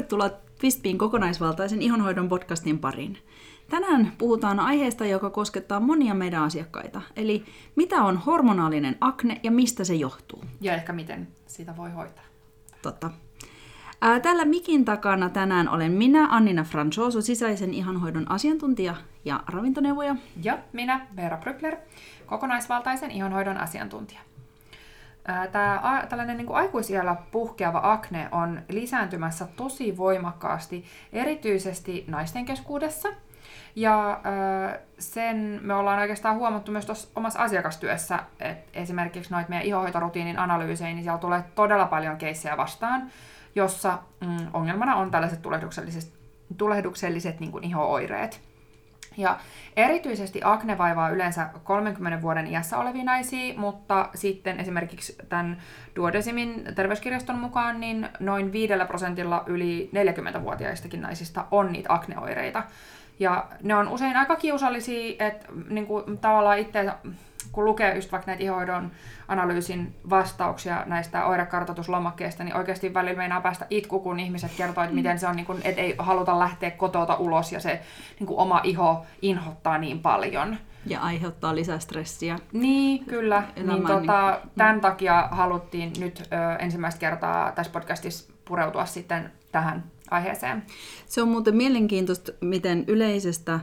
[0.00, 0.30] tervetuloa
[0.60, 3.18] Twistpiin kokonaisvaltaisen ihonhoidon podcastin pariin.
[3.70, 7.02] Tänään puhutaan aiheesta, joka koskettaa monia meidän asiakkaita.
[7.16, 7.44] Eli
[7.76, 10.44] mitä on hormonaalinen akne ja mistä se johtuu?
[10.60, 12.24] Ja ehkä miten sitä voi hoitaa.
[12.82, 13.10] Totta.
[14.00, 18.94] Ää, Tällä mikin takana tänään olen minä, Annina Franchoso, sisäisen ihonhoidon asiantuntija
[19.24, 20.16] ja ravintoneuvoja.
[20.42, 21.76] Ja minä, Veera Brykler,
[22.26, 24.20] kokonaisvaltaisen ihonhoidon asiantuntija.
[25.52, 33.08] Tämä tällainen niin aikuisiällä puhkeava akne on lisääntymässä tosi voimakkaasti, erityisesti naisten keskuudessa.
[33.76, 34.20] Ja
[34.98, 40.94] sen me ollaan oikeastaan huomattu myös tuossa omassa asiakastyössä, että esimerkiksi noita meidän ihohoitorutiinin analyysejä,
[40.94, 43.10] niin siellä tulee todella paljon keissejä vastaan,
[43.54, 46.12] jossa mm, ongelmana on tällaiset tulehdukselliset,
[46.56, 48.49] tulehdukselliset niin kuin iho-oireet.
[49.16, 49.38] Ja
[49.76, 55.56] erityisesti akne vaivaa yleensä 30 vuoden iässä olevia naisia, mutta sitten esimerkiksi tämän
[55.96, 62.62] Duodesimin terveyskirjaston mukaan niin noin 5 prosentilla yli 40-vuotiaistakin naisista on niitä akneoireita.
[63.18, 66.92] Ja ne on usein aika kiusallisia, että niin kuin, tavallaan itse
[67.52, 68.90] kun lukee just vaikka näitä ihoidon
[69.28, 75.18] analyysin vastauksia näistä oirekartoituslomakkeista, niin oikeasti välillä meinaa päästä itku, kun ihmiset kertoo, että miten
[75.18, 77.80] se on, niin kuin, että ei haluta lähteä kotota ulos ja se
[78.18, 80.56] niin kuin oma iho inhottaa niin paljon.
[80.86, 82.38] Ja aiheuttaa lisää stressiä.
[82.52, 83.42] Niin, kyllä.
[83.56, 84.50] Niin, tota, niin...
[84.56, 90.62] Tämän takia haluttiin nyt ö, ensimmäistä kertaa tässä podcastissa pureutua sitten tähän aiheeseen.
[91.06, 93.60] Se on muuten mielenkiintoista, miten yleisestä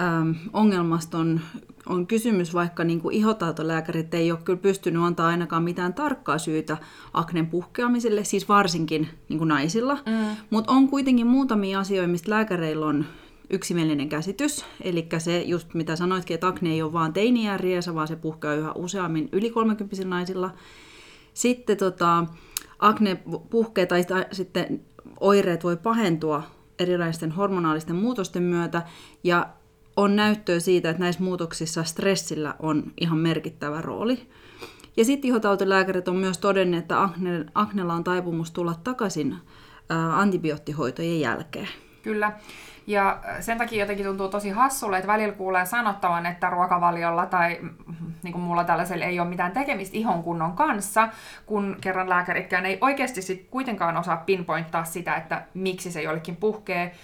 [0.00, 1.40] ähm, ongelmasta on,
[1.86, 6.76] on kysymys, vaikka niin kuin ihotautolääkärit ei ole kyllä pystynyt antaa ainakaan mitään tarkkaa syytä
[7.12, 9.94] aknen puhkeamiselle, siis varsinkin niin kuin naisilla.
[9.94, 10.36] Mm.
[10.50, 13.04] Mutta on kuitenkin muutamia asioita, mistä lääkäreillä on
[13.50, 14.64] yksimielinen käsitys.
[14.80, 18.54] Eli se just mitä sanoitkin, että akne ei ole vaan teiniään riesa, vaan se puhkeaa
[18.54, 20.50] yhä useammin yli 30 naisilla.
[21.34, 22.26] Sitten tota,
[22.78, 24.80] akne puhkee tai sitten
[25.20, 26.42] oireet voi pahentua
[26.78, 28.82] erilaisten hormonaalisten muutosten myötä
[29.24, 29.48] ja
[29.96, 34.28] on näyttöä siitä, että näissä muutoksissa stressillä on ihan merkittävä rooli.
[34.96, 39.36] Ja sitten ihotautilääkärit on myös todenneet, että akne, aknella on taipumus tulla takaisin
[40.14, 41.68] antibioottihoitojen jälkeen.
[42.02, 42.32] Kyllä.
[42.86, 47.60] Ja sen takia jotenkin tuntuu tosi hassulle, että välillä kuulee sanottavan, että ruokavaliolla tai
[48.22, 51.08] niin kuin mulla tällaisella ei ole mitään tekemistä ihon kunnon kanssa,
[51.46, 56.94] kun kerran lääkäritkään ei oikeasti sit kuitenkaan osaa pinpointtaa sitä, että miksi se jollekin puhkee.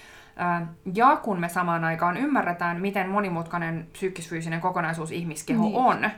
[0.95, 5.77] Ja kun me samaan aikaan ymmärretään, miten monimutkainen psyykkisfyysinen kokonaisuus ihmiskeho niin.
[5.77, 6.11] on,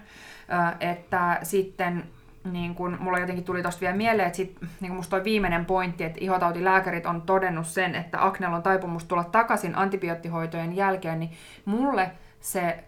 [0.81, 2.05] että sitten
[2.53, 6.05] niin kun, mulla jotenkin tuli tosta vielä mieleen, että sit, niin musta toi viimeinen pointti,
[6.05, 11.31] että ihotautilääkärit on todennut sen, että aknella on taipumus tulla takaisin antibioottihoitojen jälkeen, niin
[11.65, 12.11] mulle
[12.41, 12.85] se,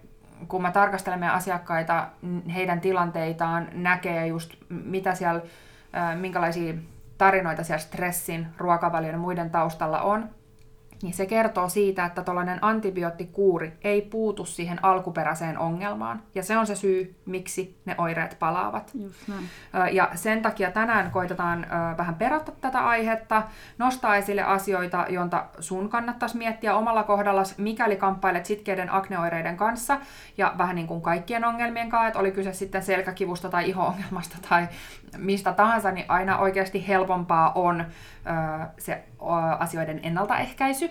[0.48, 2.06] kun mä tarkastelen meidän asiakkaita,
[2.54, 5.40] heidän tilanteitaan, näkee just mitä siellä,
[6.14, 6.74] minkälaisia
[7.18, 10.28] tarinoita siellä stressin, ruokavalion ja muiden taustalla on,
[11.02, 16.22] niin se kertoo siitä, että tällainen antibioottikuuri ei puutu siihen alkuperäiseen ongelmaan.
[16.34, 18.90] Ja se on se syy, miksi ne oireet palaavat.
[18.94, 19.48] Just näin.
[19.94, 21.66] Ja sen takia tänään koitetaan
[21.98, 23.42] vähän perata tätä aihetta,
[23.78, 29.98] nostaa esille asioita, joita sun kannattaisi miettiä omalla kohdalla, mikäli kamppailet sitkeiden akneoireiden kanssa,
[30.36, 34.66] ja vähän niin kuin kaikkien ongelmien kanssa, että oli kyse sitten selkäkivusta tai iho-ongelmasta tai
[35.18, 37.84] mistä tahansa, niin aina oikeasti helpompaa on
[38.78, 39.04] se
[39.58, 40.90] asioiden ennaltaehkäisy,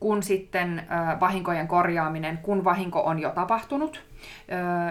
[0.00, 0.82] kun sitten
[1.20, 4.04] vahinkojen korjaaminen, kun vahinko on jo tapahtunut,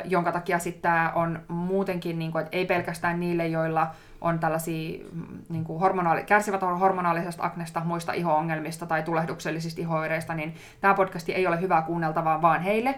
[0.05, 3.87] jonka takia sitten tämä on muutenkin, niin kuin, että ei pelkästään niille, joilla
[4.21, 10.55] on tällaisia mm, niin kuin hormonaali, kärsivät hormonaalisesta aknesta, muista iho-ongelmista tai tulehduksellisista ihoireista, niin
[10.81, 12.95] tämä podcasti ei ole hyvä kuunneltavaa vaan heille,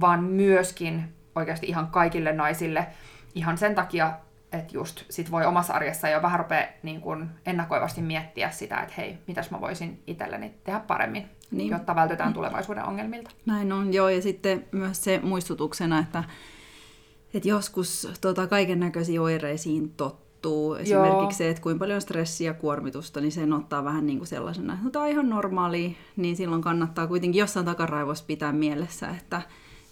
[0.00, 2.86] vaan myöskin oikeasti ihan kaikille naisille
[3.34, 4.12] ihan sen takia,
[4.52, 8.94] että just sit voi omassa arjessa jo vähän rupea niin kun ennakoivasti miettiä sitä, että
[8.96, 11.70] hei, mitäs mä voisin itselleni tehdä paremmin, niin.
[11.70, 13.30] jotta vältytään tulevaisuuden ongelmilta.
[13.46, 16.24] Näin on, joo, ja sitten myös se muistutuksena, että,
[17.34, 20.74] että joskus tota, kaiken näköisiin oireisiin tottuu.
[20.74, 21.30] Esimerkiksi Joo.
[21.30, 24.84] se, että kuinka paljon stressiä ja kuormitusta, niin sen ottaa vähän niin kuin sellaisena, että
[24.84, 29.42] no, tämä on ihan normaali, niin silloin kannattaa kuitenkin jossain takaraivossa pitää mielessä, että,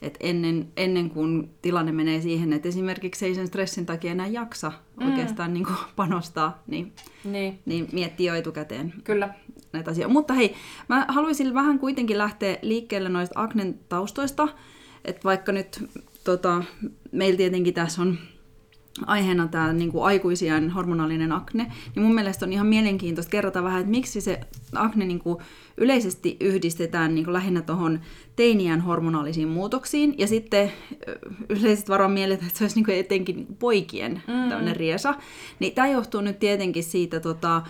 [0.02, 4.72] et ennen, ennen kuin tilanne menee siihen, että esimerkiksi ei sen stressin takia enää jaksa
[5.00, 5.10] mm.
[5.10, 6.92] oikeastaan niin kuin panostaa, niin,
[7.24, 7.58] niin.
[7.66, 9.34] niin miettii jo etukäteen Kyllä.
[9.72, 10.12] näitä asioita.
[10.12, 10.54] Mutta hei,
[10.88, 14.48] mä haluaisin vähän kuitenkin lähteä liikkeelle noista aknen taustoista,
[15.04, 15.84] että vaikka nyt
[16.24, 16.62] tota,
[17.12, 18.18] meillä tietenkin tässä on
[19.06, 23.80] aiheena tämä niin kuin aikuisien hormonaalinen akne, niin mun mielestä on ihan mielenkiintoista kerrata vähän,
[23.80, 24.40] että miksi se
[24.74, 25.38] akne niin kuin
[25.76, 28.00] yleisesti yhdistetään niin kuin lähinnä tuohon
[28.36, 30.72] teiniän hormonaalisiin muutoksiin, ja sitten
[31.48, 34.72] yleisesti varoa mieleen, että se olisi niin kuin etenkin niin kuin poikien mm-hmm.
[34.72, 35.14] riesa.
[35.58, 37.62] Niin tämä johtuu nyt tietenkin siitä tota,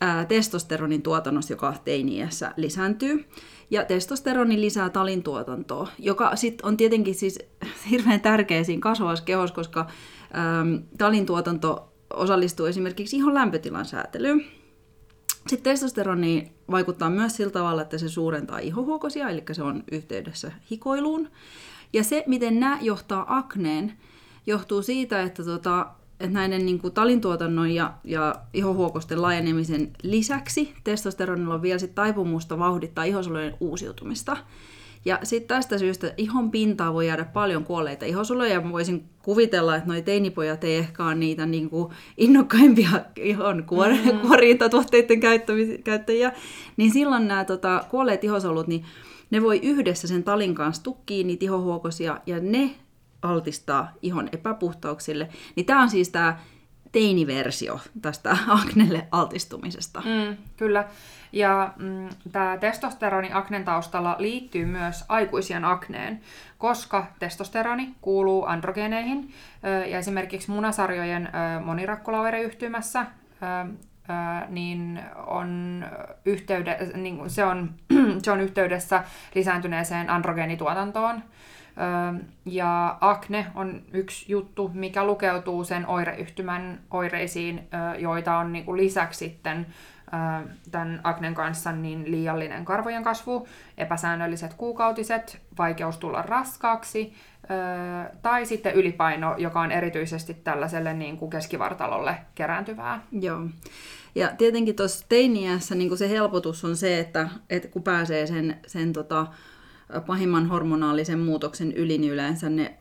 [0.00, 3.24] ää, testosteronin tuotannossa, joka teiniässä lisääntyy.
[3.70, 7.38] Ja testosteroni lisää talin tuotantoa, joka sitten on tietenkin siis
[7.90, 9.86] hirveän tärkeä siinä kasvavassa kehossa, koska
[10.34, 14.44] äm, talin tuotanto osallistuu esimerkiksi ihon lämpötilan säätelyyn.
[15.46, 21.28] Sitten testosteroni vaikuttaa myös sillä tavalla, että se suurentaa ihohuokosia, eli se on yhteydessä hikoiluun.
[21.92, 23.92] Ja se, miten nämä johtaa akneen,
[24.46, 25.86] johtuu siitä, että, tota,
[26.20, 32.58] että näiden niin kuin talintuotannon ja, ja ihohuokosten laajenemisen lisäksi testosteronilla on vielä sit taipumusta
[32.58, 34.36] vauhdittaa ihosolujen uusiutumista.
[35.04, 38.60] Ja sitten tästä syystä ihon pintaa voi jäädä paljon kuolleita ihosoluja.
[38.60, 44.12] Mä voisin kuvitella, että noi teinipojat ei ehkä ole niitä niin kuin innokkaimpia ihon kuor-
[44.12, 44.18] mm.
[44.20, 45.20] kuorintatuotteiden
[45.84, 46.32] käyttäjiä.
[46.76, 48.84] Niin silloin nämä tota, kuolleet ihosolut, niin
[49.30, 52.70] ne voi yhdessä sen talin kanssa tukkia niitä ihohuokosia ja ne
[53.22, 55.28] altistaa ihon epäpuhtauksille.
[55.56, 56.38] Niin tämä on siis tämä
[56.92, 60.00] teiniversio tästä aknelle altistumisesta.
[60.00, 60.84] Mm, kyllä.
[61.32, 66.20] Ja mm, tämä testosteroni aknen taustalla liittyy myös aikuisien akneen,
[66.58, 71.28] koska testosteroni kuuluu androgeeneihin ja esimerkiksi munasarjojen
[71.64, 73.06] monirakkulaoireyhtymässä
[74.48, 75.84] niin on,
[76.24, 77.70] yhteyde, niin se on,
[78.24, 79.04] se on yhteydessä
[79.34, 81.22] lisääntyneeseen androgeenituotantoon.
[82.44, 89.18] Ja akne on yksi juttu, mikä lukeutuu sen oireyhtymän oireisiin, joita on niin kuin lisäksi
[89.18, 89.66] sitten
[90.70, 93.48] tämän aknen kanssa niin liiallinen karvojen kasvu,
[93.78, 97.14] epäsäännölliset kuukautiset, vaikeus tulla raskaaksi
[98.22, 103.02] tai sitten ylipaino, joka on erityisesti tällaiselle niin kuin keskivartalolle kerääntyvää.
[103.12, 103.40] Joo.
[104.14, 108.92] Ja tietenkin tuossa teiniässä niin se helpotus on se, että, että kun pääsee sen, sen
[108.92, 109.26] tota,
[110.00, 112.76] pahimman hormonaalisen muutoksen yli, niin yleensä ne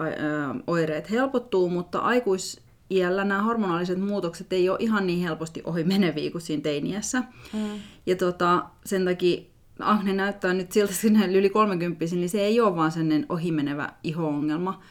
[0.67, 2.61] oireet helpottuu, mutta aikuis
[2.91, 7.23] iällä nämä hormonaaliset muutokset ei ole ihan niin helposti ohi meneviä kuin siinä teiniässä.
[7.53, 7.79] Mm.
[8.05, 9.41] Ja tota, sen takia
[9.79, 14.81] Ahne näyttää nyt siltä sinne yli 30 niin se ei ole vaan sellainen ohimenevä iho-ongelma,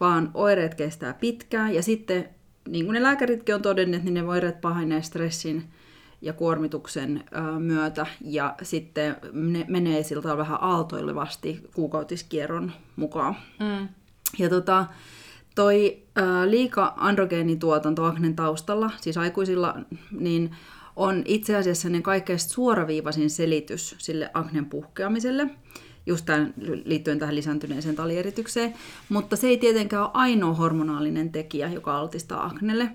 [0.00, 2.28] vaan oireet kestää pitkään ja sitten,
[2.68, 5.64] niin kuin ne lääkäritkin on todenneet, niin ne oireet pahenee stressin
[6.22, 7.24] ja kuormituksen
[7.58, 13.36] myötä ja sitten ne menee siltä vähän aaltoilevasti kuukautiskierron mukaan.
[13.60, 13.88] Mm.
[14.38, 14.86] Ja tota,
[15.54, 16.02] toi
[16.46, 19.74] liika androgeenituotanto aknen taustalla, siis aikuisilla,
[20.10, 20.50] niin
[20.96, 25.50] on itse asiassa ne kaikkein suoraviivaisin selitys sille aknen puhkeamiselle,
[26.06, 26.54] just tämän,
[26.84, 28.74] liittyen tähän lisääntyneeseen talieritykseen,
[29.08, 32.90] mutta se ei tietenkään ole ainoa hormonaalinen tekijä, joka altistaa aknelle.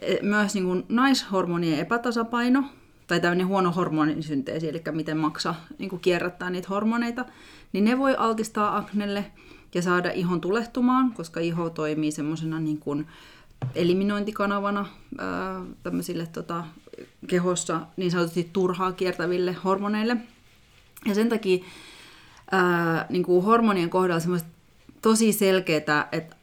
[0.00, 2.64] E, myös niin kuin naishormonien epätasapaino,
[3.06, 7.24] tai tämmöinen huono hormonisynteesi, eli miten maksa niin kuin kierrättää niitä hormoneita,
[7.72, 9.24] niin ne voi altistaa aknelle
[9.74, 13.06] ja saada ihon tulehtumaan, koska iho toimii semmoisena niin kuin
[13.74, 14.86] eliminointikanavana
[15.18, 16.64] ää, tämmöisille tota,
[17.26, 20.16] kehossa niin sanotusti turhaa kiertäville hormoneille.
[21.06, 21.64] Ja sen takia
[22.50, 24.48] ää, niin kuin hormonien kohdalla semmoista
[25.02, 26.36] tosi selkeää, että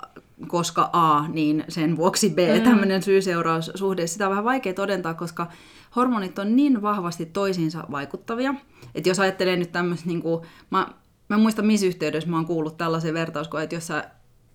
[0.47, 2.63] koska A, niin sen vuoksi B, mm.
[2.63, 5.47] tämmöinen syy-seuraussuhde, sitä on vähän vaikea todentaa, koska
[5.95, 8.53] hormonit on niin vahvasti toisiinsa vaikuttavia,
[8.95, 10.41] että jos ajattelee nyt tämmöistä, niin kuin,
[10.71, 10.87] mä,
[11.29, 14.09] mä muistan missä yhteydessä mä oon kuullut tällaisen vertauskoon, että jos, sä,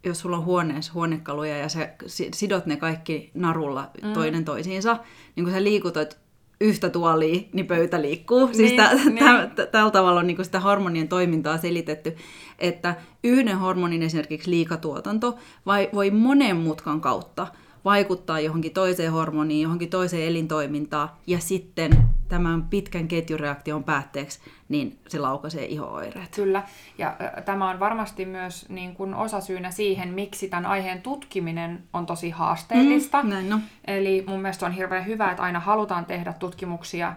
[0.04, 1.94] jos sulla on huoneessa huonekaluja ja sä
[2.34, 4.12] sidot ne kaikki narulla mm.
[4.12, 4.98] toinen toisiinsa,
[5.36, 6.18] niin kun sä liikutat
[6.60, 8.46] yhtä tuolia, niin pöytä liikkuu.
[8.52, 9.50] Siis niin, tä, niin.
[9.54, 12.16] Tä, tällä tavalla on niin sitä hormonien toimintaa selitetty,
[12.58, 15.36] että yhden hormonin esimerkiksi liikatuotanto
[15.66, 17.46] vai, voi monen mutkan kautta
[17.84, 21.92] vaikuttaa johonkin toiseen hormoniin, johonkin toiseen elintoimintaan, ja sitten
[22.28, 26.34] tämän pitkän ketjureaktion päätteeksi, niin se laukaisee ihooireet.
[26.34, 26.62] Kyllä,
[26.98, 32.30] ja tämä on varmasti myös niin kuin osasyynä siihen, miksi tämän aiheen tutkiminen on tosi
[32.30, 33.22] haasteellista.
[33.22, 33.60] Mm, näin no.
[33.86, 37.14] Eli mun mielestä on hirveän hyvä, että aina halutaan tehdä tutkimuksia,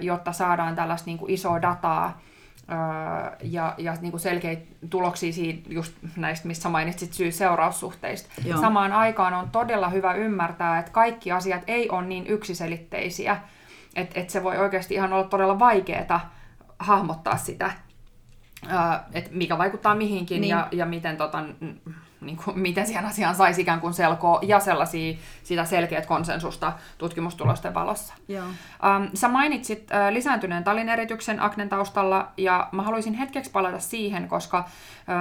[0.00, 2.20] jotta saadaan tällaista niin kuin isoa dataa,
[3.42, 8.28] ja, ja niin kuin selkeitä tuloksia siitä, just näistä, missä mainitsit syy-seuraussuhteista.
[8.44, 8.60] Joo.
[8.60, 13.36] Samaan aikaan on todella hyvä ymmärtää, että kaikki asiat ei ole niin yksiselitteisiä,
[13.96, 16.34] että et se voi oikeasti ihan olla todella vaikeaa
[16.78, 17.70] hahmottaa sitä,
[19.12, 20.50] että mikä vaikuttaa mihinkin niin.
[20.50, 21.44] ja, ja miten tota,
[22.26, 27.74] niin kuin, miten siihen asiaan saisi ikään kuin selkoa ja sellaisia, sitä selkeät konsensusta tutkimustulosten
[27.74, 28.14] valossa.
[28.28, 28.44] Joo.
[28.44, 34.58] Um, sä mainitsit uh, lisääntyneen talinerityksen aknen taustalla ja mä haluaisin hetkeksi palata siihen, koska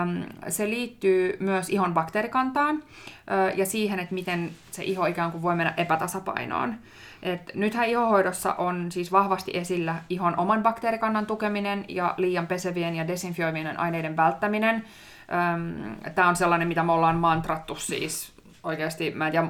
[0.03, 5.41] um, se liittyy myös ihon bakteerikantaan uh, ja siihen, että miten se iho ikään kuin
[5.41, 6.75] voi mennä epätasapainoon.
[7.23, 13.07] Et nythän ihohoidossa on siis vahvasti esillä ihon oman bakteerikannan tukeminen ja liian pesevien ja
[13.07, 14.83] desinfioimien aineiden välttäminen–
[16.15, 19.47] Tämä on sellainen, mitä me ollaan mantrattu siis oikeasti, mä en tiedä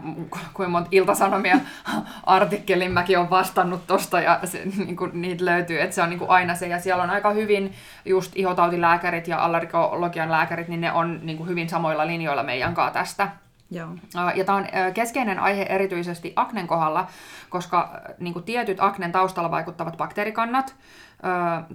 [0.54, 1.58] kuinka monta iltasanomia
[2.26, 6.20] artikkelin mäkin on vastannut tosta ja se, niin kuin, niitä löytyy, että se on niin
[6.20, 7.74] kuin aina se ja siellä on aika hyvin
[8.06, 12.94] just ihotautilääkärit ja allergologian lääkärit, niin ne on niin kuin hyvin samoilla linjoilla meidän kanssa
[12.94, 13.30] tästä.
[13.72, 13.90] Joo.
[14.36, 17.08] Ja tämä on keskeinen aihe erityisesti aknen kohdalla,
[17.50, 20.76] koska niin kuin tietyt aknen taustalla vaikuttavat bakteerikannat,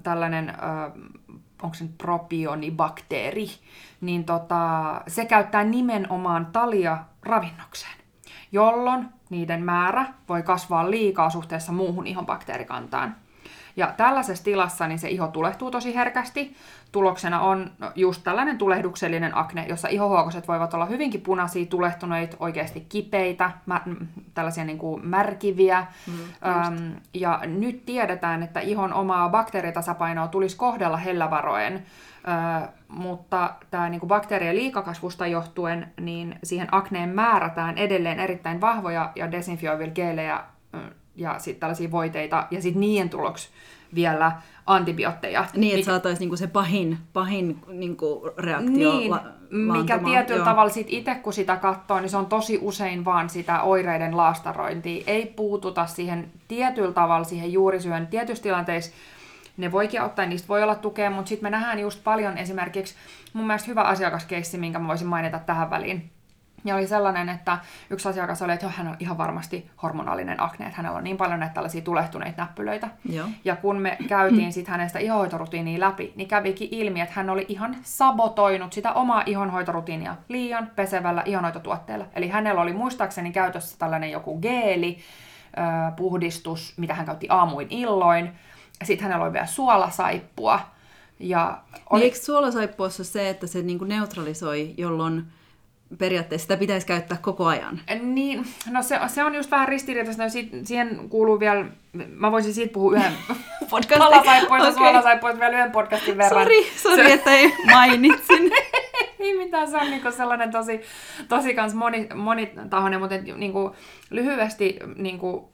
[0.03, 0.57] tällainen,
[1.63, 3.49] onko se nyt propionibakteeri,
[4.01, 7.97] niin tota, se käyttää nimenomaan talia ravinnokseen,
[8.53, 13.17] jolloin niiden määrä voi kasvaa liikaa suhteessa muuhun ihon bakteerikantaan.
[13.77, 16.57] Ja tällaisessa tilassa niin se iho tulehtuu tosi herkästi.
[16.93, 23.51] Tuloksena on just tällainen tulehduksellinen akne, jossa ihohuokoset voivat olla hyvinkin punaisia, tulehtuneita, oikeasti kipeitä,
[23.67, 23.81] mä,
[24.35, 25.87] tällaisia niin kuin märkiviä.
[26.07, 26.13] Mm,
[26.49, 31.87] Öm, ja nyt tiedetään, että ihon omaa bakteeritasapainoa tulisi kohdella hellävaroen,
[32.65, 39.33] Ö, mutta tämä niin bakteerien liikakasvusta johtuen, niin siihen akneen määrätään edelleen erittäin vahvoja ja
[39.33, 40.45] desinfioivia geelejä
[41.17, 43.49] ja sitten tällaisia voiteita, ja sitten niiden tuloksi
[43.95, 44.33] vielä
[44.69, 45.45] antibiootteja.
[45.57, 50.45] Niin, että saataisiin niinku se pahin, pahin niinku reaktio niin, la- mikä tietyllä joo.
[50.45, 55.05] tavalla sit itse kun sitä katsoo, niin se on tosi usein vaan sitä oireiden laastarointia.
[55.07, 58.07] Ei puututa siihen tietyllä tavalla siihen juurisyön.
[58.07, 58.93] Tietyissä tilanteissa
[59.57, 62.95] ne voikin ottaa, niistä voi olla tukea, mutta sitten me nähdään just paljon esimerkiksi,
[63.33, 66.11] mun mielestä hyvä asiakaskeissi, minkä mä voisin mainita tähän väliin,
[66.65, 67.59] ja oli sellainen, että
[67.91, 71.41] yksi asiakas oli, että hän on ihan varmasti hormonaalinen akne, että hänellä on niin paljon
[71.41, 72.89] näitä tällaisia tulehtuneita näppylöitä.
[73.09, 73.29] Joo.
[73.45, 77.77] Ja kun me käytiin sitten hänestä ihonhoitorutiiniä läpi, niin kävikin ilmi, että hän oli ihan
[77.83, 82.07] sabotoinut sitä omaa ihonhoitorutiinia liian pesevällä ihonhoitotuotteella.
[82.15, 84.99] Eli hänellä oli muistaakseni käytössä tällainen joku geeli,
[85.97, 88.33] puhdistus, mitä hän käytti aamuin illoin.
[88.85, 90.61] Sitten hänellä oli vielä suolasaippua.
[91.21, 91.59] Ja
[91.91, 92.01] oli...
[92.01, 95.27] Niin eikö suolasaippuassa se, että se niinku neutralisoi, jolloin
[95.99, 97.81] periaatteessa sitä pitäisi käyttää koko ajan.
[98.03, 100.23] Niin, no se, se on just vähän ristiriitaista.
[100.23, 100.31] No
[100.65, 101.65] siihen kuuluu vielä,
[102.09, 103.13] mä voisin siitä puhua yhden
[103.71, 104.03] podcastin.
[104.03, 104.79] Alasaippoista, okay.
[104.79, 106.43] suolasaippoista vielä yhden podcastin verran.
[106.43, 108.51] Sori, sori, että ei mainitsin.
[109.21, 110.81] ei mitään, se on niinku sellainen tosi,
[111.29, 113.77] tosi kans moni, monitahoinen, mutta niinku,
[114.11, 115.51] lyhyesti niinku,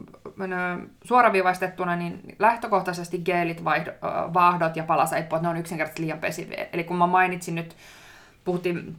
[1.04, 3.90] suoraviivaistettuna, niin lähtökohtaisesti geelit, vaihdo,
[4.34, 6.66] vaahdot ja palasaippuat, ne on yksinkertaisesti liian pesiviä.
[6.72, 7.76] Eli kun mä mainitsin nyt
[8.44, 8.96] puhuttiin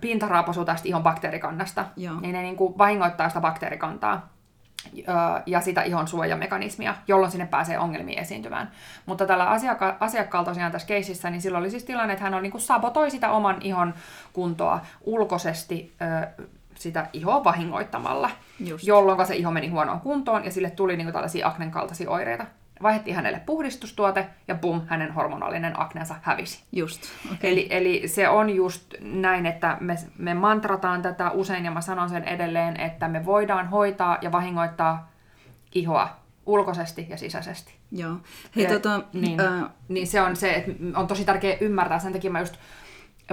[0.00, 2.20] pintaraapasu tästä ihon bakteerikannasta, Joo.
[2.20, 4.28] niin ne niin kuin vahingoittaa sitä bakteerikantaa
[5.46, 8.70] ja sitä ihon suojamekanismia, jolloin sinne pääsee ongelmia esiintymään.
[9.06, 12.42] Mutta tällä asiakka- asiakkaalla tosiaan tässä keisissä, niin silloin oli siis tilanne, että hän on
[12.42, 13.94] niin kuin sabotoi sitä oman ihon
[14.32, 15.92] kuntoa ulkoisesti
[16.74, 18.86] sitä ihoa vahingoittamalla, Just.
[18.86, 22.46] jolloin se iho meni huonoon kuntoon ja sille tuli niin kuin tällaisia aknen kaltaisia oireita
[22.82, 26.64] vaihdettiin hänelle puhdistustuote ja bum, hänen hormonaalinen akneensa hävisi.
[26.72, 27.50] Just, okay.
[27.50, 32.08] eli, eli se on just näin, että me, me mantrataan tätä usein ja mä sanon
[32.08, 35.10] sen edelleen, että me voidaan hoitaa ja vahingoittaa
[35.74, 37.74] ihoa ulkoisesti ja sisäisesti.
[37.92, 38.16] Joo.
[38.56, 39.70] Hei, ja, tota, niin, äh...
[39.88, 42.54] niin se on se, että on tosi tärkeää ymmärtää, sen takia mä just,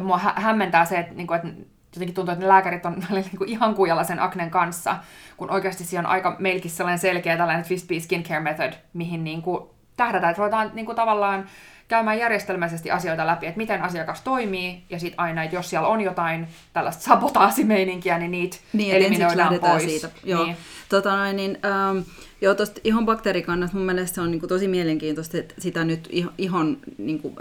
[0.01, 3.38] mua hä- hämmentää se, että, niin kuin, että jotenkin tuntuu, että ne lääkärit on niin
[3.38, 4.96] kuin ihan kujalla sen aknen kanssa,
[5.38, 9.41] kun oikeasti siinä on aika meilläkin sellainen selkeä tällainen Twist Bee Skincare Method, mihin niin
[9.41, 11.46] kuin tähdätään, että ruvetaan niin kuin tavallaan
[11.88, 16.01] käymään järjestelmällisesti asioita läpi, että miten asiakas toimii, ja sitten aina, että jos siellä on
[16.01, 19.84] jotain tällaista sabotaasimeininkiä, niin niitä niin, eliminoidaan pois.
[19.84, 20.10] Siitä.
[20.24, 20.46] Joo.
[20.46, 20.58] Niin.
[20.89, 21.98] Tota noin, niin, ähm,
[22.41, 26.10] joo, tuosta ihon bakteerikannasta mun mielestä se on niin kuin, tosi mielenkiintoista, että sitä nyt
[26.38, 27.36] ihon niin kuin,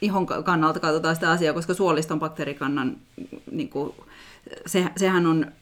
[0.00, 2.96] ihon kannalta katsotaan sitä asiaa, koska suoliston bakteerikannan,
[3.50, 3.94] niin kuin,
[4.66, 5.52] se, sehän on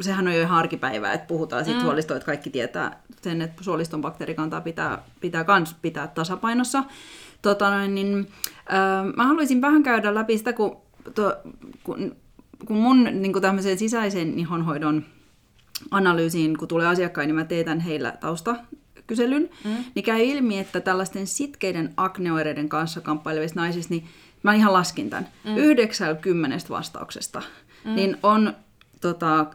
[0.00, 1.84] sehän on jo ihan arkipäivää, että puhutaan siitä mm.
[1.84, 6.84] suolistoa, että kaikki tietää sen, että suoliston bakteerikantaa pitää, pitää kans pitää tasapainossa.
[7.42, 8.28] Tota niin,
[8.72, 10.76] äh, mä haluaisin vähän käydä läpi sitä, kun,
[11.14, 11.36] to,
[11.84, 12.16] kun,
[12.66, 15.04] kun mun niin tämmöisen sisäisen ihonhoidon
[15.90, 18.56] analyysiin, kun tulee asiakkain, niin mä teetän heillä tausta
[19.06, 19.84] kyselyn, mm.
[19.94, 24.08] niin käy ilmi, että tällaisten sitkeiden akneoireiden kanssa kamppailevissa naisissa, niin
[24.42, 25.56] mä ihan laskin tämän, mm.
[25.56, 27.42] 90 vastauksesta,
[27.84, 27.94] mm.
[27.94, 28.52] niin on
[29.00, 29.46] tota, äh,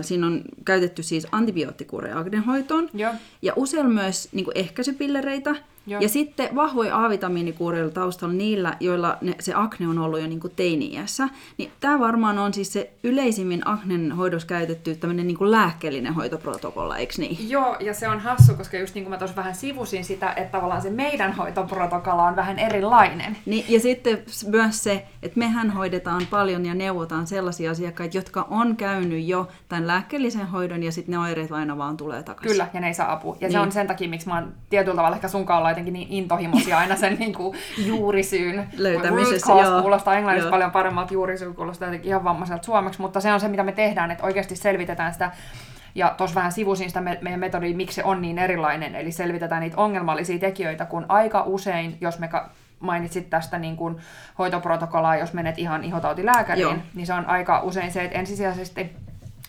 [0.00, 2.90] siinä on käytetty siis antibioottikuureja aknehoitoon.
[2.94, 3.12] Joo.
[3.42, 5.56] Ja usein myös niin ehkäisypillereitä,
[5.90, 6.00] Joo.
[6.00, 10.52] Ja sitten vahvoja A-vitamiinikuureilla taustalla niillä, joilla ne, se akne on ollut jo niin kuin
[10.56, 11.28] teini-iässä.
[11.58, 16.96] Niin tämä varmaan on siis se yleisimmin aknen hoidossa käytetty tämmöinen niin kuin lääkkeellinen hoitoprotokolla,
[16.96, 17.50] eikö niin?
[17.50, 20.52] Joo, ja se on hassu, koska just niin kuin mä tuossa vähän sivusin sitä, että
[20.52, 23.36] tavallaan se meidän hoitoprotokolla on vähän erilainen.
[23.46, 28.76] Niin, ja sitten myös se, että mehän hoidetaan paljon ja neuvotaan sellaisia asiakkaita, jotka on
[28.76, 32.52] käynyt jo tämän lääkkeellisen hoidon ja sitten ne oireet aina vaan tulee takaisin.
[32.52, 33.36] Kyllä, ja ne ei saa apua.
[33.40, 33.52] Ja niin.
[33.52, 36.96] se on sen takia, miksi mä oon tietyllä tavalla ehkä sunkaan jotenkin niin intohimoisia aina
[36.96, 38.68] sen niin kuin juurisyyn.
[38.76, 39.80] Löytämisessä, root cause joo.
[39.80, 40.50] kuulostaa englanniksi Joo.
[40.50, 44.10] paljon paremmalta juurisyy, kuulostaa jotenkin ihan vammaiselta suomeksi, mutta se on se, mitä me tehdään,
[44.10, 45.30] että oikeasti selvitetään sitä
[45.94, 49.60] ja tuossa vähän sivusin sitä me- meidän metodia, miksi se on niin erilainen, eli selvitetään
[49.60, 53.96] niitä ongelmallisia tekijöitä, kun aika usein, jos me ka- mainitsit tästä niin kuin
[54.38, 56.76] hoitoprotokollaa, jos menet ihan ihotautilääkäriin, Joo.
[56.94, 58.96] niin se on aika usein se, että ensisijaisesti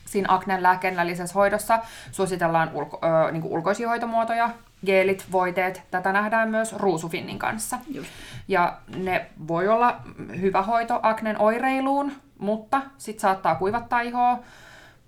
[0.05, 1.79] siinä aknen lääkennällisessä hoidossa
[2.11, 4.49] suositellaan ulko- ö, niin kuin ulkoisia hoitomuotoja,
[4.85, 5.81] geelit, voiteet.
[5.91, 7.77] Tätä nähdään myös ruusufinnin kanssa.
[7.91, 8.09] Just.
[8.47, 10.01] Ja ne voi olla
[10.41, 14.39] hyvä hoito aknen oireiluun, mutta sit saattaa kuivattaa ihoa.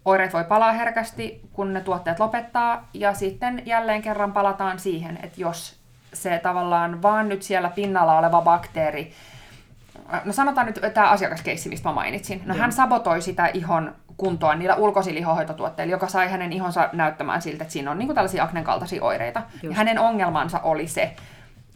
[0.05, 2.87] Oireet voi palaa herkästi, kun ne tuotteet lopettaa.
[2.93, 5.79] Ja sitten jälleen kerran palataan siihen, että jos
[6.13, 9.13] se tavallaan vaan nyt siellä pinnalla oleva bakteeri
[10.25, 12.41] no sanotaan nyt tämä asiakaskeissi, mistä mä mainitsin.
[12.45, 12.61] No Joo.
[12.61, 17.73] hän sabotoi sitä ihon kuntoa niillä ulkoisilla ihohoitotuotteilla, joka sai hänen ihonsa näyttämään siltä, että
[17.73, 19.41] siinä on niinku tällaisia aknen kaltaisia oireita.
[19.63, 21.15] Ja hänen ongelmansa oli se,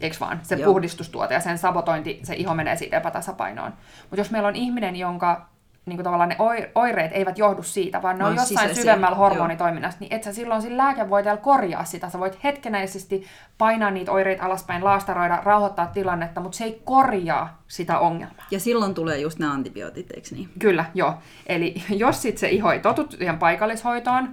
[0.00, 0.72] eikö vaan, se Joo.
[0.72, 3.72] puhdistustuote ja sen sabotointi, se iho menee siitä epätasapainoon.
[4.02, 5.48] Mutta jos meillä on ihminen, jonka
[5.88, 9.16] niin tavallaan ne oi- oireet eivät johdu siitä, vaan ne on Vaan jossain sisäisiä, syvemmällä
[9.16, 12.10] hormonitoiminnassa, niin et sä silloin sillä lääkevoiteella korjaa sitä.
[12.10, 13.26] Sä voit hetkenäisesti
[13.58, 18.46] painaa niitä oireita alaspäin, laastaroida, rauhoittaa tilannetta, mutta se ei korjaa sitä ongelmaa.
[18.50, 20.48] Ja silloin tulee just nämä antibiootit, eikö niin?
[20.58, 21.14] Kyllä, joo.
[21.46, 24.28] Eli jos sit se iho ei totu siihen paikallishoitoon,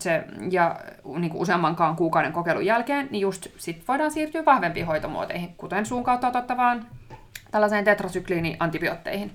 [0.00, 0.80] se, ja
[1.18, 6.04] niin kuin useammankaan kuukauden kokeilun jälkeen, niin just sit voidaan siirtyä vahvempiin hoitomuoteihin, kuten suun
[6.04, 6.86] kautta otettavaan
[7.50, 9.30] tällaiseen tetrasykliini-antibiootteihin.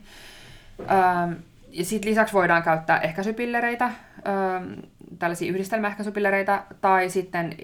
[1.69, 3.91] Ja sitten lisäksi voidaan käyttää ehkäisypillereitä,
[5.19, 7.55] tällaisia yhdistelmäehkäisypillereitä, tai sitten,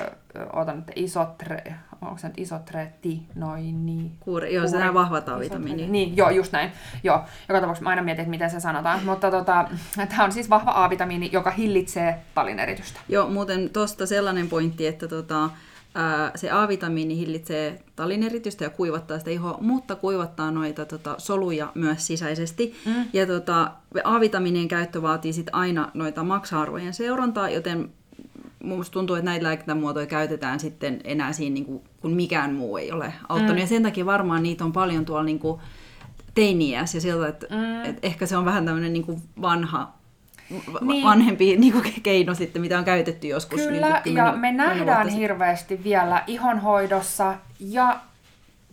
[0.00, 0.10] ö,
[0.52, 5.86] otan nyt isotre, onko se nyt isotretinoini, Kuuri, joo, se on vahvat A-vitamiini.
[5.86, 6.72] niin, joo, just näin.
[7.02, 9.04] Joo, joka tapauksessa mä aina mietin, että miten se sanotaan.
[9.04, 9.68] Mutta tota,
[10.08, 13.00] tämä on siis vahva A-vitamiini, joka hillitsee talineritystä.
[13.08, 15.50] Joo, muuten tuosta sellainen pointti, että tota,
[15.94, 22.06] ää, se A-vitamiini hillitsee talineritystä ja kuivattaa sitä ihoa, mutta kuivattaa noita tota, soluja myös
[22.06, 22.74] sisäisesti.
[22.86, 23.04] Mm.
[23.12, 23.70] Ja tota,
[24.04, 27.90] A-vitamiinien käyttö vaatii sit aina noita maksa-arvojen seurantaa, joten
[28.64, 32.92] Minusta tuntuu, että näitä lääkemuotoja käytetään sitten enää siinä, niin kuin, kun mikään muu ei
[32.92, 33.56] ole auttanut.
[33.56, 33.60] Mm.
[33.60, 35.60] Ja sen takia varmaan niitä on paljon tuolla niin kuin,
[36.34, 37.84] teiniässä ja sieltä, että, mm.
[37.84, 39.97] että ehkä se on vähän tämmöinen niin vanha, va-
[40.80, 41.04] Niin.
[41.04, 43.60] vanhempi niin kuin, keino sitten, mitä on käytetty joskus.
[43.60, 48.00] Kyllä, niin ja me nähdään hirveästi vielä ihonhoidossa ja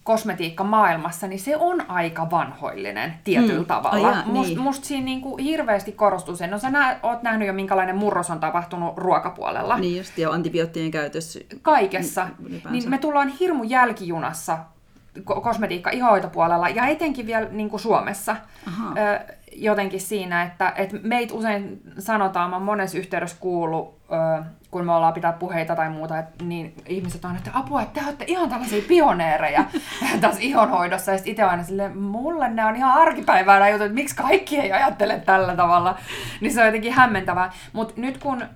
[0.03, 3.65] kosmetiikkamaailmassa, niin se on aika vanhoillinen tietyllä Mm.
[3.65, 4.07] tavalla.
[4.07, 4.59] Ai jaa, Must, niin.
[4.59, 6.47] Musta siinä niinku hirveästi korostuu se.
[6.47, 9.77] No sä nä, oot nähnyt jo, minkälainen murros on tapahtunut ruokapuolella.
[9.77, 11.39] Niin just, ja antibioottien käytössä.
[11.61, 12.69] kaikessa, ylipäänsä.
[12.69, 14.57] niin me tullaan hirmu jälkijunassa
[15.23, 18.35] kosmetiikka ihohoitopuolella ja etenkin vielä niin kuin Suomessa
[18.67, 18.93] Aha.
[18.97, 24.43] ö, jotenkin siinä, että et meitä usein sanotaan, mä monessa yhteydessä kuullut, ö,
[24.75, 28.05] kun me ollaan pitää puheita tai muuta, et, niin ihmiset on, että apua, että te
[28.05, 29.63] olette ihan tällaisia pioneereja
[30.21, 31.11] tässä ihonhoidossa.
[31.11, 34.59] Ja sitten itse aina silleen, mulle ne on ihan arkipäivää nämä jutut, että miksi kaikki
[34.59, 35.97] ei ajattele tällä tavalla.
[36.41, 37.51] Niin se on jotenkin hämmentävää.
[37.73, 38.47] Mutta nyt kun ö,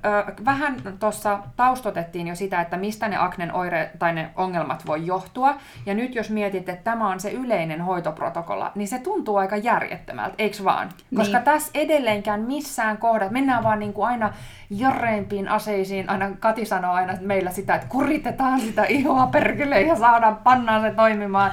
[0.46, 5.56] vähän tuossa taustotettiin jo sitä, että mistä ne aknen oire tai ne ongelmat voi johtua,
[5.86, 10.36] ja nyt jos mietit, että tämä on se yleinen hoitoprotokolla, niin se tuntuu aika järjettömältä,
[10.38, 10.90] eikö vaan?
[11.16, 11.46] Koska Niin.
[11.46, 14.34] tässä edelleenkään missään kohdassa, mennään vaan niin kuin aina
[14.70, 20.38] jarreimpiin aseisiin, aina Kati sanoo aina meillä sitä, että kuritetaan sitä ihoa perkele ja saadaan,
[20.38, 21.52] pannaan se toimimaan.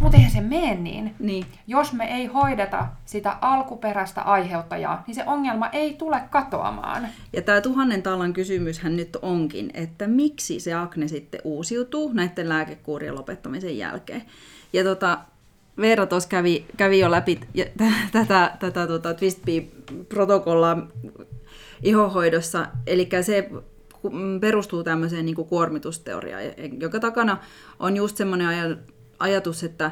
[0.00, 1.14] Mutta eihän se mene niin.
[1.18, 1.46] Niin.
[1.66, 7.08] Jos me ei hoideta sitä alkuperäistä aiheuttajaa, niin se ongelma ei tule katoamaan.
[7.32, 13.14] Ja tämä tuhannen talan kysymyshän nyt onkin, että miksi se akne sitten uusiutuu näiden lääkekuurien
[13.14, 14.22] lopettamisen jälkeen.
[14.72, 15.18] Ja tota,
[15.78, 17.40] Veera tuossa kävi, kävi jo läpi
[18.12, 19.42] tätä, tätä tota Twist
[20.08, 20.86] protokollaa
[21.82, 23.50] ihohoidossa, eli se
[24.40, 27.38] perustuu tämmöiseen niin kuormitusteoriaan, ja- joka takana
[27.78, 28.76] on just semmoinen aja-
[29.18, 29.90] ajatus, että